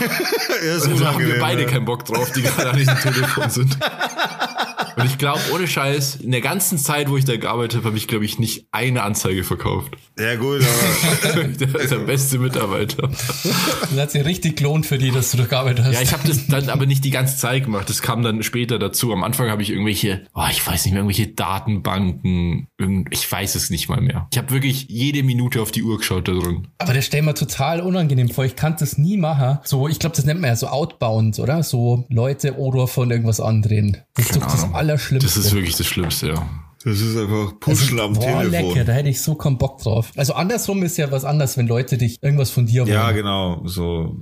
[0.65, 3.77] Ja, Also haben wir beide keinen Bock drauf, die gerade an diesem Telefon sind.
[4.99, 7.97] Und ich glaube, ohne Scheiß, in der ganzen Zeit, wo ich da gearbeitet habe, habe
[7.97, 9.95] ich, glaube ich, nicht eine Anzeige verkauft.
[10.19, 13.07] Ja, gut, aber der der beste Mitarbeiter.
[13.07, 15.93] Das hat sich richtig gelohnt für die, dass du da gearbeitet hast.
[15.93, 17.89] Ja, ich habe das dann aber nicht die ganze Zeit gemacht.
[17.89, 19.13] Das kam dann später dazu.
[19.13, 23.55] Am Anfang habe ich irgendwelche, oh, ich weiß nicht mehr, irgendwelche Datenbanken, irgend, ich weiß
[23.55, 24.27] es nicht mal mehr.
[24.31, 26.67] Ich habe wirklich jede Minute auf die Uhr geschaut da drin.
[26.77, 28.43] Aber das stell mir total unangenehm vor.
[28.43, 29.59] Ich kann das nie machen.
[29.63, 31.63] So, ich glaube, das nennt man ja so Outbound, oder?
[31.63, 33.97] So Leute oder von irgendwas andrehen.
[34.15, 34.75] Das ist doch das Ahnung.
[34.89, 35.27] Allerschlimmste.
[35.27, 36.49] Das ist wirklich das Schlimmste, ja.
[36.83, 38.51] das ist einfach Pushen am Boah, Telefon.
[38.51, 40.11] lecker, da hätte ich so keinen Bock drauf.
[40.15, 42.93] Also andersrum ist ja was anderes, wenn Leute dich irgendwas von dir wollen.
[42.93, 44.15] Ja, genau, so.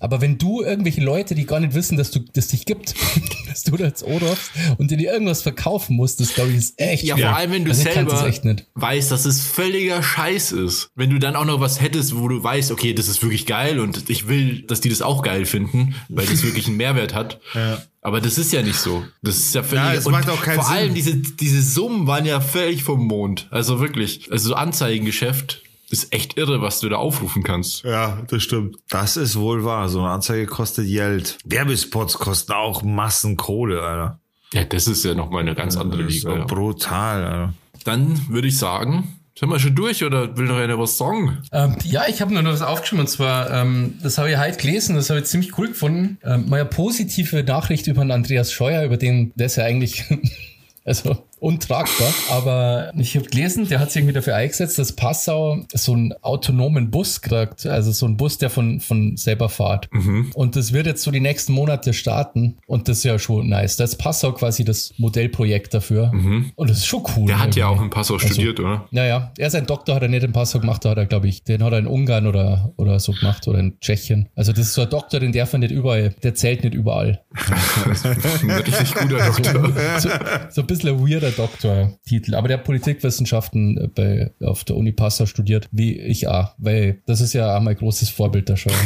[0.00, 2.94] Aber wenn du irgendwelche Leute, die gar nicht wissen, dass du, dass dich gibt,
[3.48, 7.04] dass du da jetzt Odorfst und dir irgendwas verkaufen musst, das glaube ich ist echt
[7.04, 7.28] Ja, schwer.
[7.28, 8.66] vor allem, wenn du Also das selber echt nicht.
[8.74, 10.90] weißt, dass es völliger Scheiß ist.
[10.96, 13.78] Wenn du dann auch noch was hättest, wo du weißt, okay, das ist wirklich geil
[13.78, 17.38] und ich will, dass die das auch geil finden, weil das wirklich einen Mehrwert hat.
[17.54, 17.82] Ja.
[18.02, 19.04] Aber das ist ja nicht so.
[19.22, 19.84] Das ist ja völlig.
[19.84, 20.74] Ja, es und macht auch keinen Vor Sinn.
[20.74, 23.46] allem diese, diese Summen waren ja völlig vom Mond.
[23.50, 24.32] Also wirklich.
[24.32, 25.60] Also so Anzeigengeschäft
[25.90, 27.82] ist echt irre, was du da aufrufen kannst.
[27.84, 28.76] Ja, das stimmt.
[28.88, 29.88] Das ist wohl wahr.
[29.88, 31.38] So eine Anzeige kostet Geld.
[31.44, 34.20] Werbespots kosten auch Massen Kohle, Alter.
[34.52, 36.38] Ja, das ist ja nochmal eine ganz andere Das ist Liga.
[36.38, 36.44] Ja.
[36.44, 37.54] brutal, Alter.
[37.84, 41.38] Dann würde ich sagen, sind wir schon durch oder will noch einer was sagen?
[41.50, 44.58] Ähm, ja, ich habe nur noch was aufgeschrieben und zwar, ähm, das habe ich heute
[44.58, 46.18] gelesen, das habe ich ziemlich cool gefunden.
[46.22, 50.04] Ähm, mal eine positive Nachricht über den Andreas Scheuer, über den, der ist ja eigentlich,
[50.84, 55.92] also untragbar, aber ich habe gelesen, der hat sich irgendwie dafür eingesetzt, dass Passau so
[55.92, 59.88] einen autonomen Bus kriegt, also so einen Bus, der von, von selber fährt.
[60.34, 63.76] Und das wird jetzt so die nächsten Monate starten und das ist ja schon nice.
[63.76, 66.10] Da ist Passau quasi das Modellprojekt dafür
[66.56, 67.26] und das ist schon cool.
[67.26, 68.86] Der hat ja auch in Passau studiert, oder?
[68.90, 71.42] Naja, er sein Doktor hat er nicht in Passau gemacht, da hat er, glaube ich,
[71.44, 74.28] den hat er in Ungarn oder, oder so gemacht oder in Tschechien.
[74.34, 77.22] Also das ist so ein Doktor, den darf er nicht überall, der zählt nicht überall.
[78.42, 79.70] Ein richtig guter Doktor.
[80.00, 80.08] So,
[80.50, 82.34] so ein bisschen ein weirder Doktortitel.
[82.34, 87.02] Aber der hat Politikwissenschaften äh, bei, auf der Uni Passau studiert, wie ich auch, weil
[87.06, 88.72] das ist ja auch mein großes Vorbild da schon.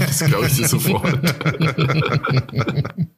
[0.00, 1.04] Das glaube ich dir sofort.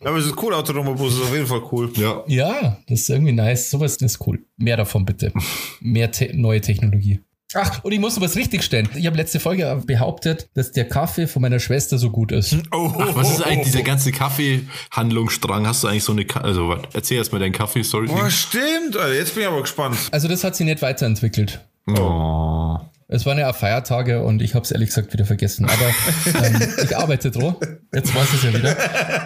[0.04, 1.90] Aber es ist cool, autonomer Bus ist auf jeden Fall cool.
[1.96, 2.22] Ja.
[2.26, 3.70] Ja, das ist irgendwie nice.
[3.70, 4.44] Sowas ist cool.
[4.56, 5.32] Mehr davon bitte.
[5.80, 7.20] Mehr te neue Technologie.
[7.54, 8.88] Ach, und ich muss noch was richtigstellen.
[8.94, 12.56] Ich habe letzte Folge behauptet, dass der Kaffee von meiner Schwester so gut ist.
[12.74, 15.66] Oh, Ach, was ist eigentlich dieser ganze Kaffeehandlungsstrang?
[15.66, 16.80] Hast du eigentlich so eine, Ka also was?
[16.94, 18.08] Erzähl erst mal deinen Kaffee, sorry.
[18.10, 19.14] Oh, stimmt, Alter.
[19.14, 19.96] Jetzt bin ich aber gespannt.
[20.10, 21.60] Also das hat sich nicht weiterentwickelt.
[21.88, 22.78] Oh.
[23.12, 25.66] Es waren ja auch Feiertage und ich habe es ehrlich gesagt wieder vergessen.
[25.66, 27.56] Aber ähm, ich arbeite dran.
[27.94, 28.76] Jetzt weiß ich es ja wieder.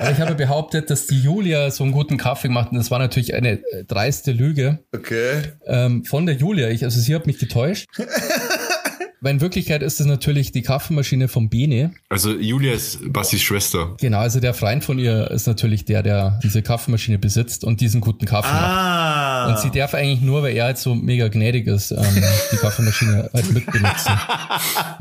[0.00, 2.98] Aber ich habe behauptet, dass die Julia so einen guten Kaffee gemacht und das war
[2.98, 5.42] natürlich eine dreiste Lüge Okay.
[5.66, 6.68] ähm, von der Julia.
[6.70, 7.86] Ich, also sie hat mich getäuscht.
[9.20, 11.92] Weil in Wirklichkeit ist es natürlich die Kaffeemaschine vom Bene.
[12.10, 13.96] Also Julia ist Bassis Schwester.
[13.98, 18.00] Genau, also der Freund von ihr ist natürlich der, der diese Kaffeemaschine besitzt und diesen
[18.02, 18.62] guten Kaffee macht.
[18.62, 19.48] Ah.
[19.48, 21.98] Und sie darf eigentlich nur, weil er halt so mega gnädig ist, ähm,
[22.52, 24.12] die Kaffeemaschine halt mitbenutzen.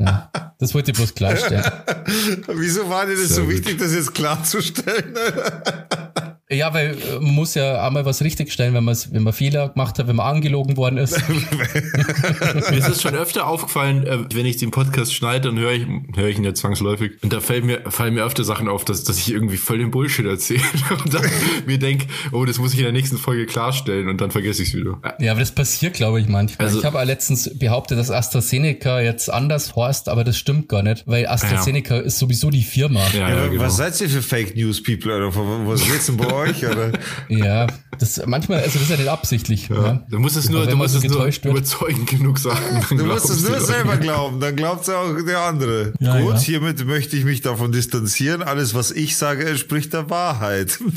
[0.00, 1.64] Ja, das wollte ich bloß klarstellen.
[2.54, 3.50] Wieso war dir das Sehr so gut.
[3.52, 5.14] wichtig, das jetzt klarzustellen?
[6.48, 9.98] Ja, weil äh, man muss ja einmal was richtigstellen, wenn man wenn man Fehler gemacht
[9.98, 11.20] hat, wenn man angelogen worden ist.
[11.28, 15.86] Mir ist es schon öfter aufgefallen, äh, wenn ich den Podcast schneide, dann höre ich,
[16.14, 17.12] höre ich ihn ja zwangsläufig.
[17.22, 19.90] Und da fällt mir, fallen mir öfter Sachen auf, dass, dass ich irgendwie voll den
[19.90, 20.60] Bullshit erzähle.
[21.04, 21.24] Und dann
[21.66, 24.68] mir denke, oh, das muss ich in der nächsten Folge klarstellen und dann vergesse ich
[24.68, 25.00] es wieder.
[25.18, 26.68] Ja, aber das passiert, glaube ich, manchmal.
[26.68, 31.02] Also- ich habe letztens behauptet, dass AstraZeneca jetzt anders heißt, aber das stimmt gar nicht,
[31.06, 33.00] weil AstraZeneca ist sowieso die Firma.
[33.12, 33.62] Ja, Ja, ja, genau.
[33.62, 35.36] Was seid ihr für Fake News People, Alter?
[35.66, 36.92] Was geht's denn bei euch, oder?
[37.28, 37.66] Ja,
[37.98, 39.68] das manchmal, also das ist ja nicht absichtlich.
[39.68, 40.04] Ja.
[40.08, 41.56] Du musst es nur, du musst so es nur getäuscht wird.
[41.56, 42.84] überzeugend genug sagen.
[42.88, 45.92] dann Du musst es nur selber glauben, dann glaubt's auch der andere.
[45.98, 46.38] Ja, Gut, ja.
[46.40, 48.42] hiermit möchte ich mich davon distanzieren.
[48.42, 50.78] Alles, was ich sage, entspricht der Wahrheit.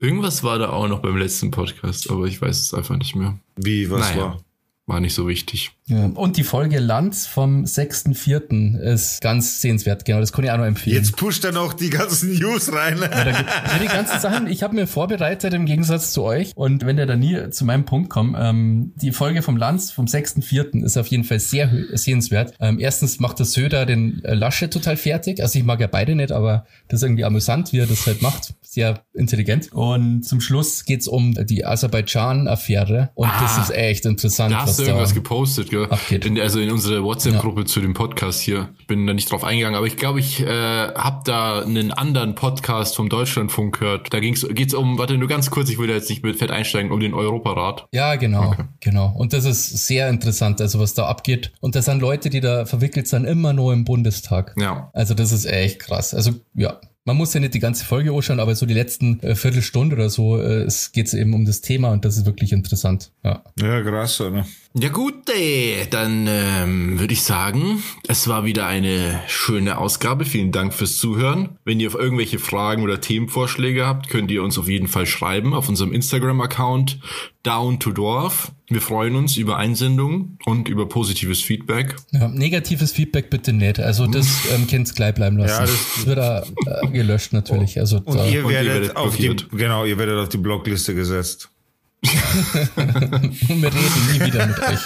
[0.00, 3.38] Irgendwas war da auch noch beim letzten Podcast, aber ich weiß es einfach nicht mehr.
[3.56, 4.38] Wie, was Naja, war?
[4.86, 5.72] war nicht so wichtig.
[5.86, 6.06] Ja.
[6.06, 8.78] Und die Folge Lanz vom 6.4.
[8.78, 10.06] ist ganz sehenswert.
[10.06, 10.96] Genau, das kann ich auch noch empfehlen.
[10.96, 12.98] Jetzt pusht er noch die ganzen News rein.
[13.00, 16.52] Ja, da die ganzen Sachen, ich habe mir vorbereitet im Gegensatz zu euch.
[16.56, 20.06] Und wenn der da nie zu meinem Punkt kommt, ähm, die Folge vom Lanz vom
[20.06, 20.82] 6.4.
[20.84, 22.54] ist auf jeden Fall sehr sehenswert.
[22.60, 25.42] Ähm, erstens macht der Söder den äh, Lasche total fertig.
[25.42, 28.22] Also ich mag ja beide nicht, aber das ist irgendwie amüsant, wie er das halt
[28.22, 28.54] macht.
[28.62, 29.70] Sehr intelligent.
[29.72, 33.10] Und zum Schluss geht's um die Aserbaidschan-Affäre.
[33.14, 34.52] Und das Ah, ist echt interessant.
[34.52, 35.90] Da hast was du irgendwas da, gepostet, gell?
[35.90, 36.24] abgeht.
[36.24, 38.68] In, also in unsere WhatsApp-Gruppe zu dem Podcast hier.
[38.86, 42.96] Bin da nicht drauf eingegangen, aber ich glaube, ich äh, habe da einen anderen Podcast
[42.96, 44.12] vom Deutschlandfunk gehört.
[44.12, 46.50] Da ging's geht's um, warte nur ganz kurz, ich will da jetzt nicht mit fett
[46.50, 47.86] einsteigen, um den Europarat.
[47.92, 49.12] Ja, genau, genau.
[49.16, 51.52] Und das ist sehr interessant, also was da abgeht.
[51.60, 54.54] Und das sind Leute, die da verwickelt sind, immer nur im Bundestag.
[54.58, 54.90] Ja.
[54.92, 56.14] Also das ist echt krass.
[56.14, 59.34] Also ja, man muss ja nicht die ganze Folge anschauen, aber so die letzten äh,
[59.34, 63.12] Viertelstunde oder so äh, es geht eben um das Thema und das ist wirklich interessant.
[63.22, 63.42] Ja.
[63.60, 64.46] Ja, krass, oder?
[64.76, 70.24] Ja gut, ey, dann ähm, würde ich sagen, es war wieder eine schöne Ausgabe.
[70.24, 71.50] Vielen Dank fürs Zuhören.
[71.64, 75.54] Wenn ihr auf irgendwelche Fragen oder Themenvorschläge habt, könnt ihr uns auf jeden Fall schreiben
[75.54, 76.98] auf unserem Instagram-Account
[77.44, 78.50] Down to Dwarf.
[78.68, 81.94] Wir freuen uns über Einsendungen und über positives Feedback.
[82.10, 82.26] ja.
[82.26, 83.78] Negatives Feedback bitte nicht.
[83.78, 85.50] Also das ähm, könnt's gleich bleiben lassen.
[85.50, 86.42] Ja, das- wird da,
[86.82, 87.78] äh, gelöscht natürlich.
[87.78, 90.38] Also Und da, ihr Und ihr werdet, werdet auf die, genau, ihr werdet auf die
[90.38, 91.50] Blockliste gesetzt.
[92.04, 94.80] Wir reden nie wieder mit euch.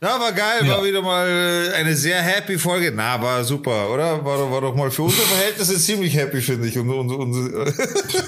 [0.00, 2.92] Ja, war geil, war wieder mal äh, eine sehr happy Folge.
[2.94, 4.24] Na, war super, oder?
[4.24, 6.78] War, doch- war doch mal für unsere Verhältnisse ziemlich happy, finde ich.
[6.78, 7.52] Und, und, und,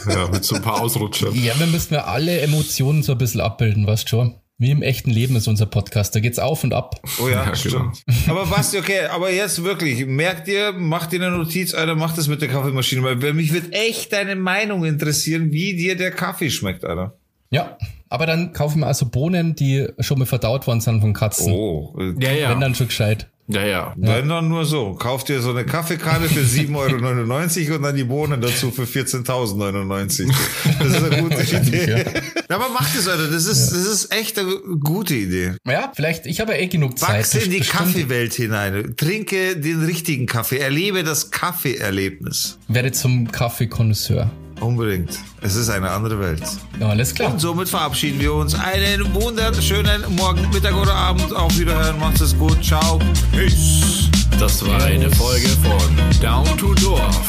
[0.09, 1.33] Ja, mit so ein paar Ausrutschern.
[1.35, 4.35] Ja, wir müssen ja alle Emotionen so ein bisschen abbilden, weißt du schon?
[4.57, 6.15] Wie im echten Leben ist unser Podcast.
[6.15, 7.01] Da geht's auf und ab.
[7.21, 8.05] oh ja, Ja, stimmt.
[8.29, 12.29] Aber Basti, okay, aber jetzt wirklich, merkt ihr, macht ihr eine Notiz, Alter, macht das
[12.29, 16.51] mit der Kaffeemaschine, weil weil mich wird echt deine Meinung interessieren, wie dir der Kaffee
[16.51, 17.17] schmeckt, Alter.
[17.51, 17.77] Ja,
[18.09, 21.53] aber dann kaufen wir also Bohnen, die schon mal verdaut worden sind von Katzen.
[21.53, 22.51] Oh, äh, Ja, ja.
[22.51, 23.29] Wenn dann schon gescheit.
[23.47, 23.93] Ja, ja.
[23.97, 24.95] Wenn dann nur so.
[24.95, 30.33] Kauft ihr so eine Kaffeekanne für 7,99 Euro und dann die Bohnen dazu für 14.099.
[30.79, 32.05] Das ist eine gute Idee.
[32.49, 33.29] Aber macht es, Alter.
[33.29, 35.55] Das ist, das ist echt eine gute Idee.
[35.67, 37.19] Ja, vielleicht, ich habe ja eh genug Zeit.
[37.19, 38.95] Wachse in die Kaffeewelt hinein.
[38.97, 40.59] Trinke den richtigen Kaffee.
[40.59, 42.59] Erlebe das Kaffeeerlebnis.
[42.69, 44.31] Werde zum Kaffeekonnoisseur.
[44.61, 45.19] Unbedingt.
[45.41, 46.43] Es ist eine andere Welt.
[46.81, 47.33] Ja, alles klar.
[47.33, 48.55] Und somit verabschieden wir uns.
[48.55, 51.35] Einen wunderschönen Morgen, Mittag oder Abend.
[51.35, 51.99] Auf Wiederhören.
[51.99, 52.65] Macht es gut.
[52.65, 52.99] Ciao.
[53.33, 54.09] Peace.
[54.39, 57.21] Das war eine Folge von Down to Dorf.